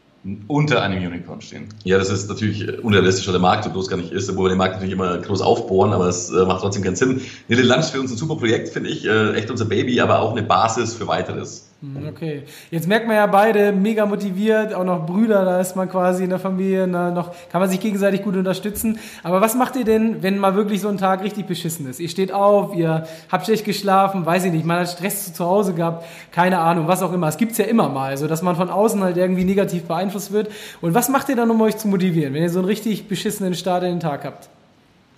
unter 0.48 0.81
einem 0.81 1.05
Unicorn 1.05 1.41
stehen. 1.41 1.67
Ja, 1.83 1.98
das 1.98 2.10
ist 2.10 2.29
natürlich 2.29 2.81
unrealistisch, 2.81 3.27
weil 3.27 3.33
der 3.33 3.41
Markt 3.41 3.72
groß 3.72 3.89
gar 3.89 3.98
nicht 3.98 4.12
ist, 4.12 4.29
obwohl 4.29 4.45
wir 4.45 4.50
den 4.50 4.57
Markt 4.57 4.75
natürlich 4.75 4.93
immer 4.93 5.17
groß 5.17 5.41
aufbohren, 5.41 5.91
aber 5.91 6.07
es 6.07 6.29
äh, 6.29 6.45
macht 6.45 6.62
trotzdem 6.62 6.81
keinen 6.81 6.95
Sinn. 6.95 7.22
Nele 7.50 7.63
Lunch 7.63 7.88
für 7.88 8.00
uns 8.00 8.12
ein 8.12 8.17
super 8.17 8.38
Projekt, 8.38 8.69
finde 8.69 8.89
ich, 8.89 9.05
äh, 9.05 9.33
echt 9.33 9.51
unser 9.51 9.65
Baby, 9.65 10.00
aber 10.00 10.19
auch 10.19 10.31
eine 10.31 10.43
Basis 10.43 10.93
für 10.93 11.07
weiteres. 11.07 11.73
Hm, 11.84 12.08
okay. 12.08 12.44
Jetzt 12.72 12.88
merkt 12.88 13.08
man 13.08 13.18
ja 13.18 13.28
beide 13.28 13.74
mega 13.74 14.06
motiviert, 14.06 14.74
auch 14.74 14.86
noch 14.86 15.06
Brüder, 15.06 15.44
da 15.44 15.60
ist 15.60 15.75
man 15.75 15.90
quasi 15.90 16.24
in 16.24 16.30
der 16.30 16.40
Familie, 16.40 16.88
na, 16.88 17.12
noch 17.12 17.32
kann 17.52 17.60
man 17.60 17.70
sich 17.70 17.82
gegenseitig 17.82 18.24
gut 18.24 18.38
unterstützen. 18.38 19.00
Aber 19.22 19.42
was 19.42 19.54
macht 19.54 19.75
ihr 19.75 19.84
denn, 19.84 20.24
wenn 20.24 20.38
mal 20.40 20.56
wirklich 20.56 20.80
so 20.80 20.88
ein 20.88 20.98
Tag 20.98 21.22
richtig 21.24 21.46
beschissen 21.46 21.90
ist? 21.90 22.00
Ihr 22.00 22.08
steht 22.08 22.32
auf, 22.32 22.74
ihr 22.74 23.06
habt 23.30 23.46
schlecht 23.46 23.66
geschlafen, 23.66 24.25
weiß 24.25 24.46
ich 24.46 24.54
nicht, 24.54 24.66
man 24.66 24.80
hat 24.80 24.88
Stress 24.88 25.34
zu 25.34 25.44
Hause 25.44 25.74
gehabt, 25.74 26.06
keine 26.32 26.60
Ahnung, 26.60 26.88
was 26.88 27.04
auch 27.04 27.12
immer. 27.12 27.28
Es 27.28 27.36
gibt's 27.36 27.58
ja 27.58 27.66
immer 27.66 27.90
mal, 27.90 28.16
so 28.16 28.28
dass 28.28 28.42
man 28.42 28.56
von 28.56 28.70
außen 28.70 29.04
halt 29.04 29.18
irgendwie 29.18 29.44
negativ 29.44 29.84
beeinflusst 29.84 30.32
wird. 30.32 30.50
Und 30.80 30.94
was 30.94 31.10
macht 31.10 31.28
ihr 31.28 31.36
dann, 31.36 31.52
um 31.52 31.60
euch 31.60 31.75
zu 31.75 31.90
motivieren, 31.90 32.34
wenn 32.34 32.44
ihr 32.44 32.50
so 32.50 32.60
einen 32.60 32.68
richtig 32.70 33.10
beschissenen 33.10 33.56
Start 33.56 33.84
in 33.84 33.90
den 33.90 34.00
Tag 34.00 34.24
habt? 34.24 34.48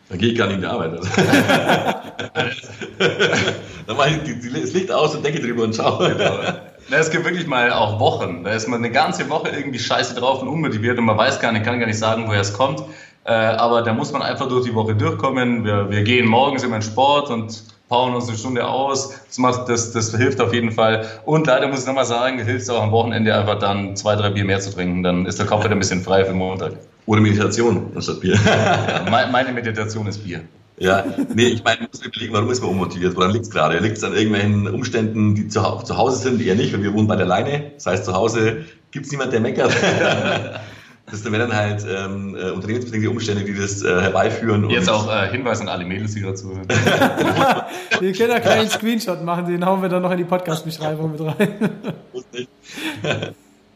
Dann 0.09 0.19
gehe 0.19 0.31
ich 0.31 0.37
gar 0.37 0.47
nicht 0.47 0.55
in 0.55 0.61
die 0.61 0.67
Arbeit. 0.67 0.91
Also. 0.93 1.09
dann 3.87 3.97
mache 3.97 4.21
ich 4.23 4.53
das 4.53 4.73
Licht 4.73 4.91
aus 4.91 5.15
und 5.15 5.25
denke 5.25 5.41
drüber 5.41 5.63
und 5.63 5.75
schaue. 5.75 6.15
Genau. 6.15 6.39
es 6.91 7.09
gibt 7.09 7.25
wirklich 7.25 7.47
mal 7.47 7.71
auch 7.71 7.99
Wochen. 7.99 8.43
Da 8.43 8.51
ist 8.51 8.67
man 8.67 8.79
eine 8.79 8.91
ganze 8.91 9.27
Woche 9.29 9.49
irgendwie 9.49 9.79
scheiße 9.79 10.13
drauf 10.15 10.41
und 10.43 10.47
unmotiviert 10.47 10.99
und 10.99 11.05
man 11.05 11.17
weiß 11.17 11.39
gar 11.39 11.51
nicht, 11.51 11.65
kann 11.65 11.79
gar 11.79 11.87
nicht 11.87 11.97
sagen, 11.97 12.27
woher 12.27 12.41
es 12.41 12.53
kommt. 12.53 12.83
Äh, 13.23 13.31
aber 13.31 13.81
da 13.81 13.93
muss 13.93 14.11
man 14.11 14.21
einfach 14.21 14.47
durch 14.47 14.65
die 14.65 14.75
Woche 14.75 14.95
durchkommen. 14.95 15.65
Wir, 15.65 15.89
wir 15.89 16.03
gehen 16.03 16.27
morgens 16.27 16.63
immer 16.63 16.75
in 16.75 16.83
Sport 16.83 17.31
und 17.31 17.63
powern 17.95 18.13
uns 18.13 18.27
eine 18.27 18.37
Stunde 18.37 18.67
aus. 18.67 19.13
Das, 19.25 19.37
macht, 19.37 19.69
das, 19.69 19.93
das 19.93 20.13
hilft 20.15 20.41
auf 20.41 20.53
jeden 20.53 20.71
Fall. 20.71 21.05
Und 21.23 21.47
leider 21.47 21.69
muss 21.69 21.79
ich 21.79 21.87
nochmal 21.87 22.05
sagen, 22.05 22.43
hilft 22.43 22.69
auch 22.69 22.83
am 22.83 22.91
Wochenende 22.91 23.33
einfach 23.33 23.57
dann 23.57 23.95
zwei, 23.95 24.17
drei 24.17 24.31
Bier 24.31 24.43
mehr 24.43 24.59
zu 24.59 24.73
trinken. 24.73 25.01
Dann 25.01 25.25
ist 25.25 25.39
der 25.39 25.45
Kopf 25.45 25.63
wieder 25.63 25.75
ein 25.75 25.79
bisschen 25.79 26.01
frei 26.01 26.25
für 26.25 26.31
den 26.31 26.39
Montag. 26.39 26.73
Oder 27.05 27.21
Meditation 27.21 27.91
anstatt 27.95 28.19
Bier. 28.19 28.37
meine 29.31 29.53
Meditation 29.53 30.07
ist 30.07 30.25
Bier. 30.25 30.41
Ja, 30.77 31.05
nee, 31.33 31.45
ich 31.45 31.63
meine, 31.63 31.87
muss 31.89 32.05
überlegen, 32.05 32.33
warum 32.33 32.51
ist 32.51 32.61
man 32.61 32.71
unmotiviert? 32.71 33.15
Woran 33.15 33.31
liegt 33.31 33.45
es 33.45 33.51
gerade? 33.51 33.79
Liegt 33.79 33.95
es 33.95 34.03
an 34.03 34.13
irgendwelchen 34.13 34.67
Umständen, 34.67 35.33
die 35.33 35.47
zu, 35.47 35.61
zu 35.61 35.95
Hause 35.95 36.17
sind, 36.17 36.41
eher 36.41 36.55
nicht, 36.55 36.73
weil 36.73 36.83
wir 36.83 36.93
wohnen 36.93 37.07
bei 37.07 37.15
der 37.15 37.25
Leine. 37.25 37.71
Das 37.75 37.85
heißt, 37.85 38.03
zu 38.03 38.13
Hause 38.13 38.65
gibt 38.91 39.05
es 39.05 39.11
niemand, 39.13 39.31
der 39.31 39.39
meckert. 39.39 39.71
Das 41.11 41.23
wären 41.23 41.33
dann 41.39 41.55
halt 41.55 41.85
ähm, 41.87 42.35
äh, 42.35 42.49
unternehmensbedingte 42.49 43.09
Umstände, 43.09 43.43
die 43.43 43.53
das 43.53 43.83
äh, 43.83 44.01
herbeiführen. 44.01 44.69
Jetzt 44.71 44.89
auch 44.89 45.07
äh, 45.07 45.29
Hinweis 45.29 45.61
an 45.61 45.69
alle 45.69 45.85
Mädels, 45.85 46.15
die 46.15 46.21
gerade 46.21 46.35
zuhören. 46.35 46.67
wir 47.99 48.13
können 48.13 48.31
ja 48.31 48.39
keinen 48.39 48.69
Screenshot 48.69 49.23
machen, 49.23 49.45
den 49.45 49.63
hauen 49.63 49.83
wir 49.83 49.89
dann 49.89 50.01
noch 50.01 50.11
in 50.11 50.17
die 50.17 50.23
Podcast-Beschreibung 50.23 51.11
mit 51.11 51.21
rein. 51.21 51.69
Muss 52.11 52.25
nicht. 52.31 52.49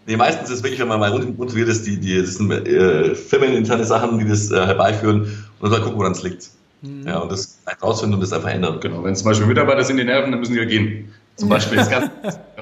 Nee, 0.09 0.17
meistens 0.17 0.49
ist 0.49 0.55
es 0.55 0.63
wirklich, 0.63 0.79
wenn 0.79 0.87
man 0.87 0.99
mal 0.99 1.19
motiviert 1.37 1.69
ist, 1.69 1.85
die, 1.85 1.99
die, 1.99 2.19
das 2.19 2.33
sind 2.33 2.49
äh, 2.49 3.13
firmeninterne 3.13 3.83
Sachen, 3.83 4.17
die 4.17 4.27
das 4.27 4.49
äh, 4.49 4.55
herbeiführen 4.55 5.21
und 5.21 5.61
dann 5.61 5.69
mal 5.69 5.81
gucken, 5.81 5.99
woran 5.99 6.13
es 6.13 6.23
liegt. 6.23 6.49
Mhm. 6.81 7.05
Ja, 7.05 7.19
und 7.19 7.31
das 7.31 7.59
rausfinden 7.79 8.15
und 8.15 8.21
das 8.21 8.33
einfach 8.33 8.49
ändern. 8.49 8.79
Genau, 8.79 9.03
wenn 9.03 9.15
zum 9.15 9.25
Beispiel 9.25 9.45
Mitarbeiter 9.45 9.83
sind, 9.83 9.97
die 9.97 10.03
nerven, 10.03 10.31
dann 10.31 10.39
müssen 10.39 10.53
die 10.53 10.59
ja 10.59 10.65
gehen. 10.65 11.13
Zum 11.35 11.49
Beispiel 11.49 11.77
ist 11.77 11.91
ganz, 11.91 12.09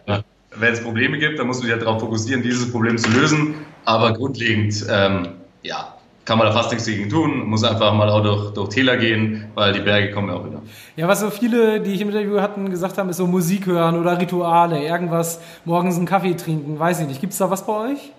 wenn 0.57 0.73
es 0.73 0.81
Probleme 0.81 1.19
gibt, 1.19 1.39
dann 1.39 1.47
musst 1.47 1.61
du 1.61 1.67
dich 1.67 1.71
halt 1.71 1.83
darauf 1.83 2.01
fokussieren, 2.01 2.43
dieses 2.43 2.69
Problem 2.69 2.97
zu 2.97 3.09
lösen. 3.11 3.55
Aber 3.87 4.11
grundlegend, 4.11 4.85
ähm, 4.89 5.29
ja, 5.63 5.93
kann 6.25 6.37
man 6.37 6.47
da 6.47 6.51
fast 6.51 6.71
nichts 6.71 6.87
gegen 6.87 7.09
tun, 7.09 7.47
muss 7.47 7.63
einfach 7.63 7.93
mal 7.93 8.09
auch 8.09 8.21
durch, 8.21 8.53
durch 8.53 8.67
Täler 8.67 8.97
gehen, 8.97 9.45
weil 9.55 9.71
die 9.71 9.79
Berge 9.79 10.11
kommen 10.11 10.27
ja 10.27 10.35
auch 10.35 10.45
wieder. 10.45 10.61
Ja, 10.97 11.07
was 11.07 11.21
so 11.21 11.29
viele, 11.29 11.79
die 11.79 11.93
ich 11.93 12.01
im 12.01 12.09
Interview 12.09 12.41
hatten, 12.41 12.69
gesagt 12.69 12.97
haben, 12.97 13.07
ist 13.07 13.15
so 13.15 13.27
Musik 13.27 13.65
hören 13.65 13.97
oder 13.97 14.19
Rituale, 14.19 14.83
irgendwas, 14.83 15.39
morgens 15.63 15.95
einen 15.95 16.05
Kaffee 16.05 16.33
trinken, 16.33 16.77
weiß 16.77 16.99
ich 16.99 17.07
nicht. 17.07 17.21
Gibt 17.21 17.31
es 17.31 17.39
da 17.39 17.49
was 17.49 17.65
bei 17.65 17.91
euch? 17.91 18.11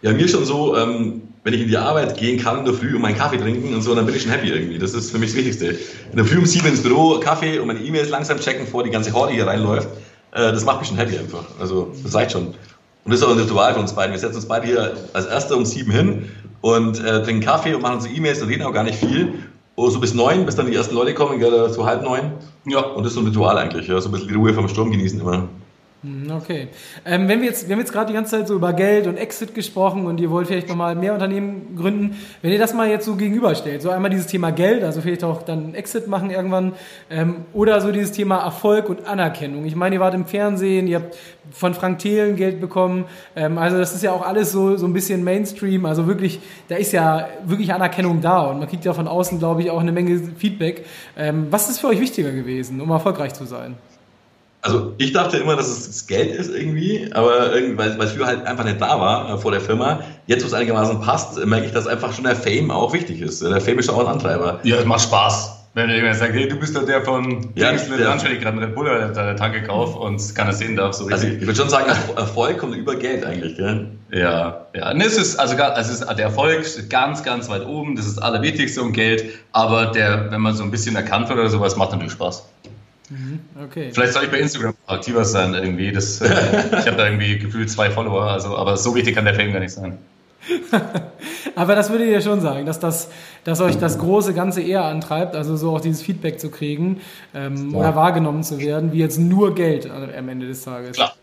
Ja, 0.00 0.14
mir 0.14 0.26
schon 0.26 0.46
so, 0.46 0.74
ähm, 0.74 1.20
wenn 1.44 1.52
ich 1.52 1.60
in 1.60 1.68
die 1.68 1.76
Arbeit 1.76 2.16
gehen 2.16 2.40
kann 2.42 2.60
in 2.60 2.64
der 2.64 2.72
Früh 2.72 2.96
und 2.96 3.02
meinen 3.02 3.18
Kaffee 3.18 3.36
trinken 3.36 3.74
und 3.74 3.82
so, 3.82 3.94
dann 3.94 4.06
bin 4.06 4.14
ich 4.14 4.22
schon 4.22 4.32
happy 4.32 4.48
irgendwie. 4.48 4.78
Das 4.78 4.94
ist 4.94 5.10
für 5.10 5.18
mich 5.18 5.32
das 5.32 5.36
Wichtigste. 5.36 5.66
In 6.12 6.16
der 6.16 6.24
Früh 6.24 6.38
um 6.38 6.46
sieben 6.46 6.68
ins 6.68 6.82
Büro, 6.82 7.20
Kaffee 7.20 7.58
und 7.58 7.66
meine 7.66 7.80
E-Mails 7.80 8.08
langsam 8.08 8.40
checken, 8.40 8.64
bevor 8.64 8.84
die 8.84 8.90
ganze 8.90 9.12
Horde 9.12 9.34
hier 9.34 9.46
reinläuft. 9.46 9.88
Äh, 10.32 10.52
das 10.52 10.64
macht 10.64 10.80
mich 10.80 10.88
schon 10.88 10.96
happy 10.96 11.18
einfach. 11.18 11.44
Also, 11.60 11.92
das 12.02 12.14
reicht 12.14 12.32
schon. 12.32 12.54
Und 13.08 13.12
das 13.12 13.20
ist 13.20 13.26
auch 13.26 13.32
ein 13.32 13.38
Ritual 13.38 13.72
für 13.72 13.80
uns 13.80 13.94
beiden. 13.94 14.12
Wir 14.12 14.18
setzen 14.18 14.36
uns 14.36 14.44
beide 14.44 14.66
hier 14.66 14.94
als 15.14 15.24
Erster 15.24 15.56
um 15.56 15.64
sieben 15.64 15.90
hin 15.90 16.28
und 16.60 17.02
äh, 17.02 17.22
trinken 17.22 17.40
Kaffee 17.40 17.72
und 17.72 17.80
machen 17.80 17.94
unsere 17.94 18.12
E-Mails 18.12 18.42
und 18.42 18.48
reden 18.48 18.64
auch 18.64 18.72
gar 18.74 18.84
nicht 18.84 18.98
viel. 18.98 19.32
Oh, 19.76 19.88
so 19.88 19.98
bis 19.98 20.12
neun, 20.12 20.44
bis 20.44 20.56
dann 20.56 20.66
die 20.66 20.74
ersten 20.74 20.94
Leute 20.94 21.14
kommen, 21.14 21.40
so 21.72 21.86
halb 21.86 22.02
neun. 22.02 22.32
Ja. 22.66 22.80
Und 22.80 23.04
das 23.04 23.12
ist 23.12 23.14
so 23.14 23.20
ein 23.22 23.26
Ritual 23.26 23.56
eigentlich, 23.56 23.88
ja. 23.88 23.98
So 23.98 24.10
ein 24.10 24.12
bisschen 24.12 24.28
die 24.28 24.34
Ruhe 24.34 24.52
vom 24.52 24.68
Sturm 24.68 24.90
genießen 24.90 25.22
immer. 25.22 25.48
Hm, 26.02 26.30
okay. 26.30 26.68
Ähm, 27.04 27.26
wenn 27.26 27.40
wir 27.40 27.48
jetzt, 27.48 27.66
wir 27.66 27.74
haben 27.74 27.80
jetzt 27.80 27.92
gerade 27.92 28.06
die 28.06 28.12
ganze 28.12 28.36
Zeit 28.36 28.46
so 28.46 28.54
über 28.54 28.72
Geld 28.72 29.08
und 29.08 29.16
Exit 29.16 29.52
gesprochen 29.52 30.06
und 30.06 30.20
ihr 30.20 30.30
wollt 30.30 30.46
vielleicht 30.46 30.68
nochmal 30.68 30.94
mehr 30.94 31.12
Unternehmen 31.12 31.74
gründen. 31.74 32.16
Wenn 32.40 32.52
ihr 32.52 32.58
das 32.60 32.72
mal 32.72 32.88
jetzt 32.88 33.04
so 33.04 33.16
gegenüberstellt, 33.16 33.82
so 33.82 33.90
einmal 33.90 34.08
dieses 34.08 34.28
Thema 34.28 34.52
Geld, 34.52 34.84
also 34.84 35.00
vielleicht 35.00 35.24
auch 35.24 35.42
dann 35.42 35.74
Exit 35.74 36.06
machen 36.06 36.30
irgendwann, 36.30 36.74
ähm, 37.10 37.46
oder 37.52 37.80
so 37.80 37.90
dieses 37.90 38.12
Thema 38.12 38.36
Erfolg 38.44 38.88
und 38.88 39.08
Anerkennung. 39.08 39.64
Ich 39.64 39.74
meine, 39.74 39.96
ihr 39.96 40.00
wart 40.00 40.14
im 40.14 40.24
Fernsehen, 40.24 40.86
ihr 40.86 41.00
habt 41.00 41.16
von 41.50 41.74
Frank 41.74 41.98
Thelen 41.98 42.36
Geld 42.36 42.60
bekommen, 42.60 43.06
ähm, 43.34 43.58
also 43.58 43.76
das 43.76 43.92
ist 43.92 44.04
ja 44.04 44.12
auch 44.12 44.24
alles 44.24 44.52
so, 44.52 44.76
so 44.76 44.86
ein 44.86 44.92
bisschen 44.92 45.24
Mainstream, 45.24 45.84
also 45.84 46.06
wirklich, 46.06 46.38
da 46.68 46.76
ist 46.76 46.92
ja 46.92 47.28
wirklich 47.44 47.72
Anerkennung 47.72 48.20
da 48.20 48.42
und 48.42 48.60
man 48.60 48.68
kriegt 48.68 48.84
ja 48.84 48.94
von 48.94 49.08
außen, 49.08 49.40
glaube 49.40 49.62
ich, 49.62 49.70
auch 49.72 49.80
eine 49.80 49.90
Menge 49.90 50.16
Feedback. 50.36 50.86
Ähm, 51.16 51.48
was 51.50 51.68
ist 51.68 51.80
für 51.80 51.88
euch 51.88 51.98
wichtiger 51.98 52.30
gewesen, 52.30 52.80
um 52.80 52.90
erfolgreich 52.90 53.34
zu 53.34 53.44
sein? 53.44 53.74
Also 54.60 54.94
ich 54.98 55.12
dachte 55.12 55.36
immer, 55.38 55.54
dass 55.56 55.68
es 55.68 55.86
das 55.86 56.06
Geld 56.06 56.34
ist 56.34 56.50
irgendwie, 56.50 57.08
aber 57.12 57.54
irgendwie, 57.54 57.78
weil, 57.78 57.98
weil 57.98 58.08
früher 58.08 58.26
halt 58.26 58.44
einfach 58.46 58.64
nicht 58.64 58.80
da 58.80 59.00
war 59.00 59.34
äh, 59.34 59.38
vor 59.38 59.52
der 59.52 59.60
Firma. 59.60 60.00
Jetzt, 60.26 60.42
wo 60.42 60.48
es 60.48 60.54
einigermaßen 60.54 61.00
passt, 61.00 61.44
merke 61.46 61.66
ich, 61.66 61.72
dass 61.72 61.86
einfach 61.86 62.12
schon 62.12 62.24
der 62.24 62.36
Fame 62.36 62.70
auch 62.70 62.92
wichtig 62.92 63.20
ist. 63.20 63.42
Der 63.42 63.60
Fame 63.60 63.78
ist 63.78 63.88
auch 63.88 64.00
ein 64.00 64.06
Antreiber. 64.06 64.58
Ja, 64.64 64.76
es 64.76 64.84
macht 64.84 65.02
Spaß. 65.02 65.54
Wenn 65.74 65.90
jemand 65.90 66.16
sagt, 66.16 66.32
hey, 66.32 66.48
du 66.48 66.56
bist 66.56 66.74
doch 66.74 66.84
der 66.86 67.02
von 67.02 67.50
Ja, 67.54 67.70
Dings, 67.70 67.82
stelle 67.84 68.34
ich 68.34 68.40
gerade 68.40 68.56
einen 68.56 68.64
Red 68.64 68.74
Bull 68.74 68.88
an 68.88 69.14
der 69.14 69.36
Tanke 69.36 69.60
gekauft 69.60 69.96
und 69.96 70.34
kann 70.34 70.48
das 70.48 70.58
sehen 70.58 70.74
darf. 70.74 70.94
So 70.94 71.04
Also 71.04 71.24
richtig. 71.24 71.42
ich 71.42 71.46
würde 71.46 71.60
schon 71.60 71.68
sagen, 71.68 71.86
Erfolg 72.16 72.58
kommt 72.58 72.74
über 72.74 72.96
Geld 72.96 73.24
eigentlich. 73.24 73.56
Gell? 73.56 73.86
Ja, 74.10 74.66
ja. 74.74 74.90
Und 74.90 75.00
es 75.00 75.16
ist, 75.16 75.38
also, 75.38 75.54
also 75.56 75.92
es 75.92 76.00
ist, 76.00 76.08
der 76.08 76.24
Erfolg 76.24 76.66
steht 76.66 76.90
ganz, 76.90 77.22
ganz 77.22 77.48
weit 77.48 77.64
oben. 77.64 77.94
Das 77.94 78.06
ist 78.06 78.16
das 78.16 78.24
Allerwichtigste 78.24 78.82
um 78.82 78.92
Geld. 78.92 79.24
Aber 79.52 79.86
der, 79.86 80.32
wenn 80.32 80.40
man 80.40 80.54
so 80.56 80.64
ein 80.64 80.70
bisschen 80.72 80.96
erkannt 80.96 81.28
wird 81.28 81.38
oder 81.38 81.50
sowas, 81.50 81.76
macht 81.76 81.92
natürlich 81.92 82.12
Spaß. 82.12 82.44
Okay. 83.64 83.90
Vielleicht 83.92 84.12
soll 84.12 84.24
ich 84.24 84.30
bei 84.30 84.38
Instagram 84.40 84.74
aktiver 84.86 85.24
sein 85.24 85.54
irgendwie. 85.54 85.92
Das, 85.92 86.20
äh, 86.20 86.26
ich 86.26 86.86
habe 86.86 86.96
da 86.96 87.06
irgendwie 87.06 87.38
gefühlt 87.38 87.70
zwei 87.70 87.90
Follower. 87.90 88.22
Also, 88.24 88.56
aber 88.56 88.76
so 88.76 88.94
wichtig 88.94 89.14
kann 89.14 89.24
der 89.24 89.34
Fame 89.34 89.52
gar 89.52 89.60
nicht 89.60 89.72
sein. 89.72 89.98
Aber 91.56 91.74
das 91.74 91.90
würdet 91.90 92.08
ihr 92.08 92.20
schon 92.20 92.40
sagen, 92.40 92.64
dass, 92.64 92.78
das, 92.78 93.08
dass 93.44 93.60
euch 93.60 93.76
das 93.76 93.98
große 93.98 94.32
Ganze 94.34 94.62
eher 94.62 94.84
antreibt, 94.84 95.34
also 95.34 95.56
so 95.56 95.74
auch 95.74 95.80
dieses 95.80 96.00
Feedback 96.00 96.38
zu 96.38 96.48
kriegen 96.50 97.00
ähm, 97.34 97.74
oder 97.74 97.96
wahrgenommen 97.96 98.44
zu 98.44 98.58
werden, 98.60 98.92
wie 98.92 98.98
jetzt 98.98 99.18
nur 99.18 99.54
Geld 99.54 99.90
am 99.90 100.28
Ende 100.28 100.46
des 100.46 100.62
Tages. 100.62 100.96
Klar. 100.96 101.14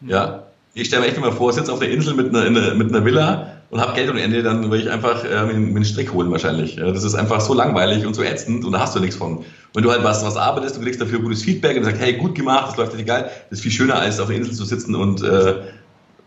Ja. 0.00 0.44
Ich 0.74 0.88
stelle 0.88 1.02
mir 1.02 1.08
echt 1.08 1.16
immer 1.18 1.32
vor, 1.32 1.50
ich 1.50 1.56
sitze 1.56 1.72
auf 1.72 1.78
der 1.80 1.90
Insel 1.90 2.14
mit 2.14 2.30
einer, 2.30 2.46
in 2.46 2.56
einer- 2.56 2.74
mit 2.74 2.88
einer 2.88 3.04
Villa 3.04 3.55
und 3.70 3.80
habe 3.80 3.94
Geld 3.94 4.10
ohne 4.10 4.20
Ende, 4.20 4.42
dann 4.42 4.70
würde 4.70 4.84
ich 4.84 4.90
einfach 4.90 5.24
äh, 5.24 5.44
mir, 5.44 5.54
einen 5.54 5.84
Strick 5.84 6.12
holen 6.12 6.30
wahrscheinlich. 6.30 6.76
Ja, 6.76 6.90
Das 6.90 7.04
ist 7.04 7.14
einfach 7.14 7.40
so 7.40 7.54
langweilig 7.54 8.06
und 8.06 8.14
so 8.14 8.22
ätzend 8.22 8.64
und 8.64 8.72
da 8.72 8.80
hast 8.80 8.94
du 8.94 9.00
nichts 9.00 9.16
von. 9.16 9.44
Wenn 9.74 9.82
du 9.82 9.90
halt 9.90 10.04
was, 10.04 10.24
was 10.24 10.36
arbeitest, 10.36 10.76
du 10.76 10.80
kriegst 10.80 11.00
dafür 11.00 11.18
gutes 11.18 11.42
Feedback 11.42 11.76
und 11.76 11.84
sagst, 11.84 12.00
hey, 12.00 12.14
gut 12.14 12.34
gemacht, 12.34 12.68
das 12.68 12.76
läuft 12.76 12.92
richtig 12.92 13.08
geil, 13.08 13.30
das 13.50 13.58
ist 13.58 13.62
viel 13.62 13.72
schöner, 13.72 13.96
als 13.96 14.20
auf 14.20 14.28
der 14.28 14.36
Insel 14.36 14.54
zu 14.54 14.64
sitzen 14.64 14.94
und 14.94 15.22
äh, 15.22 15.54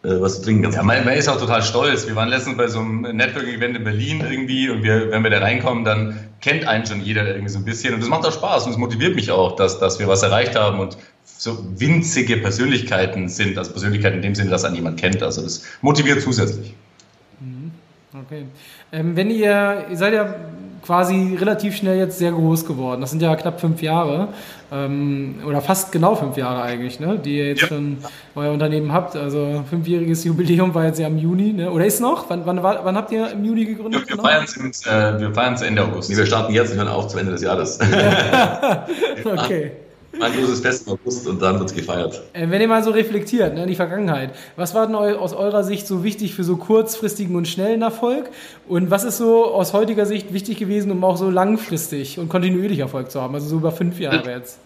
äh, 0.01 0.21
was 0.21 0.37
zu 0.37 0.43
trinken. 0.43 0.63
Ganz 0.63 0.75
Ja, 0.75 0.83
man, 0.83 1.03
man 1.03 1.13
ist 1.15 1.27
auch 1.27 1.39
total 1.39 1.61
stolz. 1.61 2.07
Wir 2.07 2.15
waren 2.15 2.29
letztens 2.29 2.55
bei 2.55 2.67
so 2.67 2.79
einem 2.79 3.01
Networking-Event 3.01 3.77
in 3.77 3.83
Berlin 3.83 4.23
irgendwie 4.29 4.69
und 4.69 4.81
wir, 4.81 5.11
wenn 5.11 5.23
wir 5.23 5.29
da 5.29 5.39
reinkommen, 5.39 5.83
dann 5.83 6.17
kennt 6.39 6.65
einen 6.65 6.85
schon 6.85 7.01
jeder 7.01 7.27
irgendwie 7.27 7.49
so 7.49 7.59
ein 7.59 7.65
bisschen 7.65 7.93
und 7.93 8.01
das 8.01 8.09
macht 8.09 8.25
auch 8.25 8.31
Spaß 8.31 8.65
und 8.65 8.71
es 8.71 8.77
motiviert 8.77 9.15
mich 9.15 9.29
auch, 9.29 9.57
dass, 9.57 9.79
dass 9.79 9.99
wir 9.99 10.07
was 10.07 10.23
erreicht 10.23 10.55
haben 10.55 10.79
und 10.79 10.97
so 11.25 11.65
winzige 11.75 12.37
Persönlichkeiten 12.37 13.27
sind, 13.27 13.57
also 13.57 13.71
Persönlichkeiten 13.71 14.17
in 14.17 14.21
dem 14.21 14.35
Sinne, 14.35 14.49
dass 14.49 14.63
einen 14.63 14.75
jemand 14.75 14.99
kennt. 14.99 15.21
Also 15.21 15.41
das 15.41 15.63
motiviert 15.81 16.21
zusätzlich. 16.21 16.75
Okay. 18.29 18.45
Ähm, 18.91 19.15
wenn 19.15 19.31
ihr, 19.31 19.85
ihr 19.89 19.97
seid 19.97 20.13
ja 20.13 20.35
quasi 20.83 21.35
relativ 21.39 21.75
schnell 21.75 21.97
jetzt 21.97 22.19
sehr 22.19 22.31
groß 22.31 22.65
geworden. 22.65 23.01
Das 23.01 23.11
sind 23.11 23.21
ja 23.21 23.35
knapp 23.35 23.59
fünf 23.59 23.81
Jahre 23.81 24.29
ähm, 24.71 25.35
oder 25.45 25.61
fast 25.61 25.91
genau 25.91 26.15
fünf 26.15 26.37
Jahre 26.37 26.61
eigentlich, 26.61 26.99
ne, 26.99 27.19
die 27.19 27.37
ihr 27.37 27.47
jetzt 27.47 27.63
Ja. 27.63 27.67
schon 27.67 27.97
euer 28.35 28.51
Unternehmen 28.51 28.93
habt. 28.93 29.15
Also 29.15 29.63
fünfjähriges 29.69 30.23
Jubiläum 30.23 30.73
war 30.73 30.85
jetzt 30.85 30.99
ja 30.99 31.07
im 31.07 31.17
Juni, 31.17 31.53
ne? 31.53 31.71
oder 31.71 31.85
ist 31.85 31.99
noch? 31.99 32.29
Wann, 32.29 32.45
wann, 32.45 32.63
wann 32.63 32.95
habt 32.95 33.11
ihr 33.11 33.31
im 33.31 33.43
Juni 33.43 33.65
gegründet? 33.65 34.07
Wir, 34.07 34.15
wir 34.17 34.23
feiern 34.23 34.45
es 34.45 34.85
äh, 34.85 35.19
wir 35.19 35.67
Ende 35.67 35.83
August. 35.83 36.09
Nee, 36.09 36.17
wir 36.17 36.25
starten 36.25 36.53
jetzt 36.53 36.71
und 36.71 36.77
hören 36.77 36.87
auf 36.87 37.07
zum 37.07 37.19
Ende 37.19 37.31
des 37.33 37.41
Jahres. 37.41 37.79
Okay. 39.25 39.71
Ein 40.19 40.33
großes 40.33 40.61
Fest 40.61 40.87
im 40.87 40.93
August 40.93 41.27
und 41.27 41.41
dann 41.41 41.59
wird's 41.59 41.73
gefeiert. 41.73 42.21
Äh, 42.33 42.49
Wenn 42.49 42.61
ihr 42.61 42.67
mal 42.67 42.83
so 42.83 42.91
reflektiert, 42.91 43.53
ne, 43.53 43.63
in 43.63 43.67
die 43.67 43.75
Vergangenheit, 43.75 44.31
was 44.55 44.73
war 44.73 44.87
denn 44.87 44.95
aus 44.95 45.33
eurer 45.33 45.63
Sicht 45.63 45.87
so 45.87 46.03
wichtig 46.03 46.33
für 46.33 46.43
so 46.43 46.57
kurzfristigen 46.57 47.35
und 47.35 47.47
schnellen 47.47 47.81
Erfolg? 47.81 48.29
Und 48.67 48.89
was 48.89 49.03
ist 49.03 49.17
so 49.17 49.45
aus 49.45 49.73
heutiger 49.73 50.05
Sicht 50.05 50.33
wichtig 50.33 50.57
gewesen, 50.57 50.91
um 50.91 51.03
auch 51.03 51.17
so 51.17 51.29
langfristig 51.29 52.19
und 52.19 52.27
kontinuierlich 52.29 52.79
Erfolg 52.79 53.11
zu 53.11 53.21
haben? 53.21 53.35
Also 53.35 53.47
so 53.47 53.57
über 53.57 53.71
fünf 53.71 53.99
Jahre 53.99 54.29
jetzt. 54.29 54.59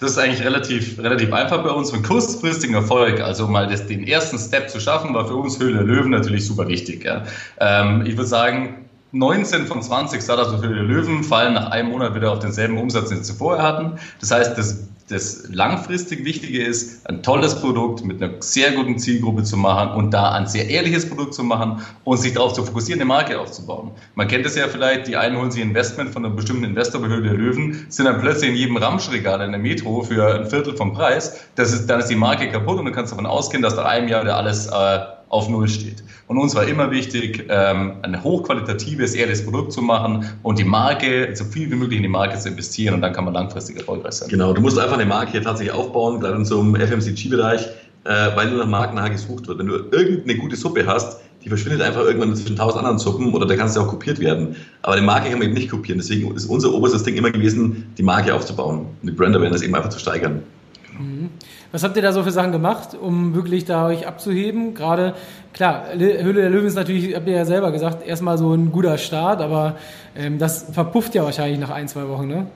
Das 0.00 0.12
ist 0.12 0.18
eigentlich 0.18 0.44
relativ, 0.44 0.96
relativ 1.00 1.32
einfach 1.32 1.62
bei 1.64 1.70
uns. 1.70 1.90
Für 1.90 1.96
einen 1.96 2.04
kurzfristigen 2.04 2.76
Erfolg, 2.76 3.20
also 3.20 3.48
mal 3.48 3.66
das, 3.66 3.86
den 3.86 4.06
ersten 4.06 4.38
Step 4.38 4.70
zu 4.70 4.78
schaffen, 4.78 5.12
war 5.12 5.26
für 5.26 5.34
uns 5.34 5.58
Höhle 5.58 5.74
der 5.74 5.82
Löwen 5.82 6.10
natürlich 6.10 6.46
super 6.46 6.68
wichtig. 6.68 7.04
Ja. 7.04 7.24
Ähm, 7.58 8.06
ich 8.06 8.16
würde 8.16 8.28
sagen, 8.28 8.87
19 9.12 9.66
von 9.66 9.82
20 9.82 10.22
Startups 10.22 10.52
auf 10.52 10.62
Höhle 10.62 10.74
der 10.74 10.84
Löwen 10.84 11.24
fallen 11.24 11.54
nach 11.54 11.70
einem 11.70 11.90
Monat 11.90 12.14
wieder 12.14 12.30
auf 12.30 12.40
denselben 12.40 12.76
Umsatz, 12.76 13.08
den 13.08 13.24
sie 13.24 13.32
vorher 13.32 13.64
hatten. 13.64 13.98
Das 14.20 14.30
heißt, 14.30 14.58
das, 14.58 14.84
das 15.08 15.48
langfristig 15.48 16.26
Wichtige 16.26 16.62
ist, 16.62 17.08
ein 17.08 17.22
tolles 17.22 17.58
Produkt 17.58 18.04
mit 18.04 18.22
einer 18.22 18.34
sehr 18.40 18.72
guten 18.72 18.98
Zielgruppe 18.98 19.44
zu 19.44 19.56
machen 19.56 19.96
und 19.96 20.12
da 20.12 20.32
ein 20.32 20.46
sehr 20.46 20.68
ehrliches 20.68 21.08
Produkt 21.08 21.32
zu 21.32 21.42
machen 21.42 21.80
und 22.04 22.18
sich 22.18 22.34
darauf 22.34 22.52
zu 22.52 22.66
fokussieren, 22.66 23.00
eine 23.00 23.08
Marke 23.08 23.40
aufzubauen. 23.40 23.92
Man 24.14 24.28
kennt 24.28 24.44
es 24.44 24.56
ja 24.56 24.68
vielleicht, 24.68 25.06
die 25.06 25.16
einen 25.16 25.38
holen 25.38 25.50
sich 25.50 25.62
Investment 25.62 26.10
von 26.10 26.26
einem 26.26 26.36
bestimmten 26.36 26.64
Investor 26.64 27.00
bei 27.00 27.08
Höhle 27.08 27.22
der 27.22 27.34
Löwen, 27.34 27.86
sind 27.88 28.04
dann 28.04 28.20
plötzlich 28.20 28.50
in 28.50 28.56
jedem 28.56 28.76
Ramschregal 28.76 29.40
in 29.40 29.52
der 29.52 29.60
Metro 29.60 30.02
für 30.02 30.34
ein 30.34 30.50
Viertel 30.50 30.76
vom 30.76 30.92
Preis. 30.92 31.44
Das 31.54 31.72
ist, 31.72 31.86
dann 31.86 32.00
ist 32.00 32.08
die 32.08 32.16
Marke 32.16 32.50
kaputt 32.50 32.78
und 32.78 32.84
du 32.84 32.92
kannst 32.92 33.12
davon 33.12 33.24
ausgehen, 33.24 33.62
dass 33.62 33.74
nach 33.74 33.86
einem 33.86 34.08
Jahr 34.08 34.22
wieder 34.22 34.36
alles 34.36 34.66
äh, 34.66 34.98
auf 35.28 35.48
Null 35.48 35.68
steht. 35.68 36.02
Und 36.26 36.38
uns 36.38 36.54
war 36.54 36.66
immer 36.66 36.90
wichtig, 36.90 37.46
ähm, 37.48 37.94
ein 38.02 38.22
hochqualitatives, 38.22 39.14
ehrliches 39.14 39.44
Produkt 39.44 39.72
zu 39.72 39.82
machen 39.82 40.26
und 40.42 40.58
die 40.58 40.64
Marke, 40.64 41.30
so 41.34 41.44
viel 41.44 41.70
wie 41.70 41.74
möglich 41.74 41.98
in 41.98 42.02
die 42.02 42.08
Marke 42.08 42.38
zu 42.38 42.48
investieren 42.48 42.94
und 42.94 43.00
dann 43.02 43.12
kann 43.12 43.24
man 43.24 43.34
langfristig 43.34 43.76
erfolgreich 43.76 44.14
sein. 44.14 44.28
Genau, 44.28 44.52
du 44.52 44.60
musst 44.60 44.78
einfach 44.78 44.98
eine 44.98 45.06
Marke 45.06 45.32
hier 45.32 45.42
tatsächlich 45.42 45.74
aufbauen, 45.74 46.20
gerade 46.20 46.36
in 46.36 46.44
so 46.44 46.60
einem 46.60 46.74
FMCG-Bereich, 46.74 47.66
äh, 48.04 48.36
weil 48.36 48.50
nur 48.50 48.58
nach 48.58 48.70
Marken 48.70 48.96
nachher 48.96 49.10
gesucht 49.10 49.48
wird. 49.48 49.58
Wenn 49.58 49.66
du 49.66 49.76
irgendeine 49.90 50.38
gute 50.38 50.56
Suppe 50.56 50.86
hast, 50.86 51.20
die 51.44 51.48
verschwindet 51.48 51.82
einfach 51.82 52.04
irgendwann 52.04 52.34
zwischen 52.34 52.56
tausend 52.56 52.80
anderen 52.80 52.98
Suppen 52.98 53.32
oder 53.32 53.46
da 53.46 53.56
kannst 53.56 53.76
du 53.76 53.80
auch 53.80 53.88
kopiert 53.88 54.18
werden. 54.18 54.56
Aber 54.82 54.94
eine 54.94 55.06
Marke 55.06 55.30
kann 55.30 55.38
man 55.38 55.48
eben 55.48 55.54
nicht 55.54 55.70
kopieren. 55.70 55.98
Deswegen 55.98 56.34
ist 56.34 56.46
unser 56.46 56.72
oberstes 56.74 57.04
Ding 57.04 57.16
immer 57.16 57.30
gewesen, 57.30 57.92
die 57.96 58.02
Marke 58.02 58.34
aufzubauen 58.34 58.86
und 59.00 59.08
die 59.08 59.12
Brand 59.12 59.36
Awareness 59.36 59.62
eben 59.62 59.74
einfach 59.74 59.90
zu 59.90 59.98
steigern. 59.98 60.42
Was 61.72 61.82
habt 61.82 61.96
ihr 61.96 62.02
da 62.02 62.12
so 62.12 62.22
für 62.22 62.30
Sachen 62.30 62.52
gemacht, 62.52 62.90
um 63.00 63.34
wirklich 63.34 63.64
da 63.64 63.86
euch 63.86 64.06
abzuheben? 64.06 64.74
Gerade, 64.74 65.14
klar, 65.52 65.86
Le- 65.94 66.22
Höhle 66.22 66.40
der 66.42 66.50
Löwen 66.50 66.66
ist 66.66 66.74
natürlich, 66.76 67.14
habt 67.14 67.28
ihr 67.28 67.34
ja 67.36 67.44
selber 67.44 67.72
gesagt, 67.72 68.06
erstmal 68.06 68.38
so 68.38 68.54
ein 68.54 68.72
guter 68.72 68.96
Start, 68.98 69.40
aber 69.40 69.76
ähm, 70.16 70.38
das 70.38 70.66
verpufft 70.72 71.14
ja 71.14 71.24
wahrscheinlich 71.24 71.58
nach 71.60 71.70
ein, 71.70 71.88
zwei 71.88 72.08
Wochen, 72.08 72.26
ne? 72.28 72.46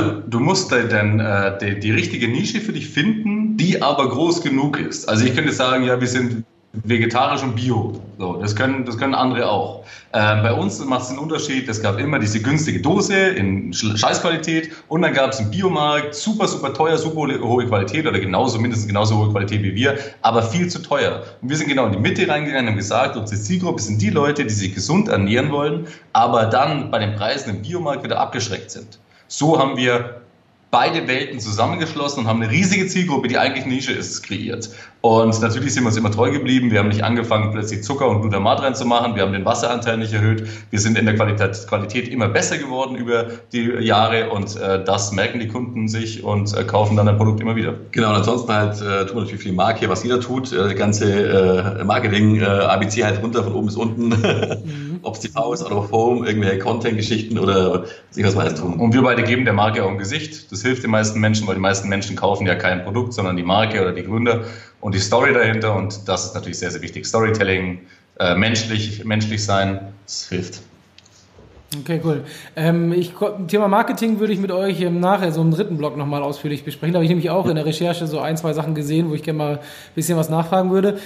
Du, 0.00 0.22
du 0.28 0.40
musst 0.40 0.70
dann 0.72 1.18
äh, 1.20 1.56
die, 1.60 1.80
die 1.80 1.90
richtige 1.92 2.28
Nische 2.28 2.60
für 2.60 2.72
dich 2.72 2.88
finden, 2.88 3.56
die 3.56 3.80
aber 3.80 4.08
groß 4.08 4.42
genug 4.42 4.78
ist. 4.78 5.08
Also 5.08 5.24
ich 5.24 5.34
könnte 5.34 5.52
sagen, 5.52 5.84
ja, 5.84 5.98
wir 6.00 6.08
sind 6.08 6.44
vegetarisch 6.72 7.42
und 7.42 7.56
bio. 7.56 8.00
So, 8.18 8.34
das 8.34 8.54
können, 8.54 8.84
das 8.84 8.98
können 8.98 9.14
andere 9.14 9.48
auch. 9.48 9.84
Äh, 10.12 10.42
bei 10.42 10.52
uns 10.52 10.84
macht 10.84 11.02
es 11.02 11.10
einen 11.10 11.18
Unterschied. 11.18 11.68
Es 11.68 11.80
gab 11.82 11.98
immer 11.98 12.18
diese 12.18 12.40
günstige 12.42 12.80
Dose 12.80 13.14
in 13.16 13.72
Sch- 13.72 13.96
Scheißqualität 13.96 14.70
und 14.88 15.02
dann 15.02 15.14
gab 15.14 15.32
es 15.32 15.38
einen 15.38 15.50
Biomarkt, 15.50 16.14
super, 16.14 16.46
super 16.46 16.74
teuer, 16.74 16.98
super 16.98 17.26
hohe 17.40 17.66
Qualität 17.66 18.06
oder 18.06 18.18
genauso, 18.18 18.58
mindestens 18.58 18.86
genauso 18.86 19.16
hohe 19.16 19.30
Qualität 19.30 19.62
wie 19.62 19.74
wir, 19.74 19.98
aber 20.22 20.42
viel 20.42 20.68
zu 20.68 20.80
teuer. 20.82 21.22
Und 21.40 21.48
wir 21.48 21.56
sind 21.56 21.68
genau 21.68 21.86
in 21.86 21.92
die 21.92 21.98
Mitte 21.98 22.28
reingegangen 22.28 22.66
und 22.66 22.70
haben 22.72 22.78
gesagt, 22.78 23.16
unsere 23.16 23.40
Zielgruppe 23.40 23.80
sind 23.80 24.02
die 24.02 24.10
Leute, 24.10 24.44
die 24.44 24.54
sich 24.54 24.74
gesund 24.74 25.08
ernähren 25.08 25.50
wollen, 25.50 25.86
aber 26.12 26.46
dann 26.46 26.90
bei 26.90 26.98
den 26.98 27.14
Preisen 27.14 27.50
im 27.56 27.62
Biomarkt 27.62 28.04
wieder 28.04 28.20
abgeschreckt 28.20 28.70
sind. 28.70 28.98
So 29.26 29.58
haben 29.58 29.76
wir 29.76 30.17
beide 30.70 31.08
Welten 31.08 31.40
zusammengeschlossen 31.40 32.20
und 32.20 32.26
haben 32.26 32.42
eine 32.42 32.50
riesige 32.50 32.86
Zielgruppe, 32.86 33.28
die 33.28 33.38
eigentlich 33.38 33.64
Nische 33.64 33.92
ist, 33.92 34.22
kreiert. 34.22 34.68
Und 35.00 35.40
natürlich 35.40 35.72
sind 35.72 35.84
wir 35.84 35.88
uns 35.88 35.96
immer 35.96 36.10
treu 36.10 36.30
geblieben. 36.30 36.70
Wir 36.70 36.80
haben 36.80 36.88
nicht 36.88 37.04
angefangen, 37.04 37.52
plötzlich 37.52 37.84
Zucker 37.84 38.08
und 38.08 38.20
Glutamat 38.20 38.60
reinzumachen. 38.60 39.14
Wir 39.14 39.22
haben 39.22 39.32
den 39.32 39.44
Wasseranteil 39.44 39.96
nicht 39.96 40.12
erhöht. 40.12 40.46
Wir 40.70 40.80
sind 40.80 40.98
in 40.98 41.06
der 41.06 41.14
Qualität, 41.14 41.66
Qualität 41.68 42.08
immer 42.08 42.28
besser 42.28 42.58
geworden 42.58 42.96
über 42.96 43.26
die 43.52 43.64
Jahre 43.80 44.30
und 44.30 44.56
äh, 44.56 44.84
das 44.84 45.12
merken 45.12 45.38
die 45.38 45.48
Kunden 45.48 45.88
sich 45.88 46.24
und 46.24 46.54
äh, 46.54 46.64
kaufen 46.64 46.96
dann 46.96 47.08
ein 47.08 47.16
Produkt 47.16 47.40
immer 47.40 47.54
wieder. 47.56 47.74
Genau, 47.92 48.10
und 48.10 48.16
ansonsten 48.16 48.52
halt 48.52 48.74
äh, 48.82 49.06
tun 49.06 49.16
wir 49.16 49.22
natürlich 49.22 49.42
viel 49.42 49.52
Marke, 49.52 49.88
was 49.88 50.02
jeder 50.02 50.20
tut. 50.20 50.52
Äh, 50.52 50.56
das 50.56 50.74
ganze 50.74 51.78
äh, 51.78 51.84
Marketing, 51.84 52.40
äh, 52.40 52.44
ABC 52.44 53.04
halt 53.04 53.22
runter 53.22 53.44
von 53.44 53.54
oben 53.54 53.66
bis 53.66 53.76
unten. 53.76 54.10
Ob 55.02 55.14
es 55.14 55.20
TV 55.20 55.52
ist, 55.52 55.62
out 55.62 55.72
of 55.72 55.92
home, 55.92 56.26
irgendwelche 56.26 56.58
Content-Geschichten 56.58 57.38
oder 57.38 57.84
sich 58.10 58.24
was 58.24 58.36
weiß 58.36 58.54
tun. 58.56 58.74
Und 58.74 58.94
wir 58.94 59.02
beide 59.02 59.22
geben 59.22 59.44
der 59.44 59.54
Marke 59.54 59.84
auch 59.84 59.90
ein 59.90 59.98
Gesicht. 59.98 60.50
Das 60.52 60.62
hilft 60.62 60.82
den 60.82 60.90
meisten 60.90 61.20
Menschen, 61.20 61.46
weil 61.46 61.54
die 61.54 61.60
meisten 61.60 61.88
Menschen 61.88 62.16
kaufen 62.16 62.46
ja 62.46 62.54
kein 62.54 62.84
Produkt, 62.84 63.12
sondern 63.12 63.36
die 63.36 63.42
Marke 63.42 63.80
oder 63.80 63.92
die 63.92 64.02
Gründer 64.02 64.44
und 64.80 64.94
die 64.94 65.00
Story 65.00 65.32
dahinter. 65.32 65.74
Und 65.76 66.08
das 66.08 66.26
ist 66.26 66.34
natürlich 66.34 66.58
sehr, 66.58 66.70
sehr 66.70 66.82
wichtig. 66.82 67.06
Storytelling, 67.06 67.80
äh, 68.18 68.34
menschlich, 68.34 69.04
menschlich 69.04 69.44
sein, 69.44 69.92
das 70.04 70.28
hilft. 70.28 70.62
Okay, 71.80 72.00
cool. 72.02 72.24
Ähm, 72.56 72.92
ich, 72.94 73.12
Thema 73.46 73.68
Marketing 73.68 74.20
würde 74.20 74.32
ich 74.32 74.38
mit 74.38 74.50
euch 74.50 74.80
ähm, 74.80 75.00
nachher 75.00 75.32
so 75.32 75.42
im 75.42 75.50
dritten 75.50 75.76
Block 75.76 75.98
nochmal 75.98 76.22
ausführlich 76.22 76.64
besprechen. 76.64 76.94
Da 76.94 76.96
habe 76.96 77.04
ich 77.04 77.10
nämlich 77.10 77.28
auch 77.28 77.46
in 77.46 77.56
der 77.56 77.66
Recherche 77.66 78.06
so 78.06 78.20
ein, 78.20 78.38
zwei 78.38 78.54
Sachen 78.54 78.74
gesehen, 78.74 79.10
wo 79.10 79.14
ich 79.14 79.22
gerne 79.22 79.36
mal 79.36 79.52
ein 79.56 79.60
bisschen 79.94 80.16
was 80.16 80.30
nachfragen 80.30 80.70
würde. 80.70 80.98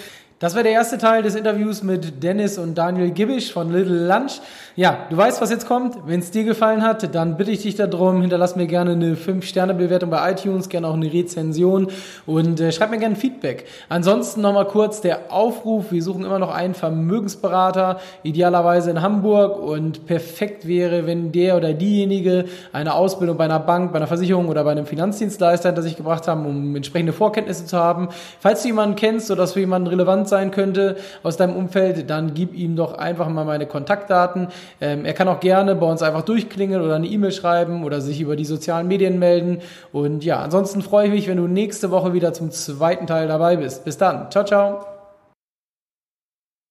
Das 0.42 0.57
war 0.57 0.64
der 0.64 0.72
erste 0.72 0.98
Teil 0.98 1.22
des 1.22 1.37
Interviews 1.37 1.85
mit 1.85 2.20
Dennis 2.20 2.59
und 2.59 2.76
Daniel 2.76 3.12
Gibbisch 3.12 3.52
von 3.52 3.72
Little 3.72 4.09
Lunch. 4.09 4.40
Ja, 4.74 5.07
du 5.09 5.16
weißt, 5.16 5.40
was 5.40 5.50
jetzt 5.50 5.68
kommt. 5.68 5.96
Wenn 6.05 6.18
es 6.18 6.33
dir 6.33 6.42
gefallen 6.42 6.83
hat, 6.83 7.14
dann 7.14 7.37
bitte 7.37 7.52
ich 7.52 7.62
dich 7.62 7.76
darum, 7.76 8.22
hinterlass 8.22 8.57
mir 8.57 8.66
gerne 8.66 8.92
eine 8.92 9.14
5-Sterne-Bewertung 9.14 10.11
bei 10.11 10.33
iTunes, 10.33 10.68
gerne 10.68 10.88
auch 10.88 10.94
eine 10.94 11.12
Rezension 11.12 11.87
und 12.26 12.59
äh, 12.59 12.72
schreib 12.72 12.90
mir 12.90 12.98
gerne 12.98 13.14
Feedback. 13.14 13.66
Ansonsten 13.88 14.40
nochmal 14.40 14.66
kurz 14.66 15.00
der 15.00 15.31
Aufruf. 15.31 15.92
Wir 15.92 16.02
suchen 16.02 16.24
immer 16.24 16.40
noch 16.40 16.52
einen 16.52 16.74
Vermögensberater, 16.74 18.00
idealerweise 18.24 18.90
in 18.90 19.00
Hamburg 19.00 19.61
und 19.61 20.07
perfekt 20.07 20.66
wäre, 20.66 21.07
wenn 21.07 21.31
der 21.31 21.57
oder 21.57 21.72
diejenige 21.72 22.46
eine 22.72 22.94
Ausbildung 22.94 23.37
bei 23.37 23.44
einer 23.44 23.61
Bank, 23.61 23.92
bei 23.92 23.98
einer 23.98 24.09
Versicherung 24.09 24.48
oder 24.48 24.64
bei 24.64 24.72
einem 24.72 24.87
Finanzdienstleister 24.87 25.68
hinter 25.68 25.83
sich 25.83 25.96
gebracht 25.96 26.26
haben, 26.26 26.46
um 26.46 26.74
entsprechende 26.74 27.12
Vorkenntnisse 27.12 27.64
zu 27.64 27.76
haben. 27.76 28.09
Falls 28.40 28.62
du 28.62 28.68
jemanden 28.68 28.96
kennst 28.96 29.31
oder 29.31 29.42
dass 29.42 29.52
für 29.52 29.61
jemanden 29.61 29.87
relevant 29.87 30.32
sein 30.33 30.51
könnte 30.51 30.97
aus 31.23 31.37
deinem 31.37 31.55
Umfeld, 31.55 32.09
dann 32.09 32.35
gib 32.35 32.55
ihm 32.55 32.75
doch 32.75 32.95
einfach 32.95 33.29
mal 33.29 33.45
meine 33.45 33.66
Kontaktdaten. 33.66 34.49
Ähm, 34.81 35.05
er 35.05 35.12
kann 35.12 35.29
auch 35.29 35.40
gerne 35.40 35.75
bei 35.75 35.87
uns 35.87 36.03
einfach 36.03 36.23
durchklingeln 36.23 36.83
oder 36.83 36.97
eine 36.97 37.07
E-Mail 37.07 37.33
schreiben 37.33 37.85
oder 37.85 38.01
sich 38.01 38.21
über 38.21 38.35
die 38.35 38.47
sozialen 38.47 38.88
Medien 38.88 39.18
melden. 39.18 39.61
Und 39.92 40.25
ja, 40.25 40.40
ansonsten 40.40 40.83
freue 40.83 41.07
ich 41.07 41.12
mich, 41.12 41.29
wenn 41.29 41.37
du 41.37 41.47
nächste 41.47 41.90
Woche 41.90 42.14
wieder 42.14 42.33
zum 42.33 42.51
zweiten 42.51 43.07
Teil 43.07 43.29
dabei 43.29 43.57
bist. 43.57 43.85
Bis 43.85 43.99
dann. 43.99 44.31
Ciao, 44.31 44.45
ciao. 44.45 44.91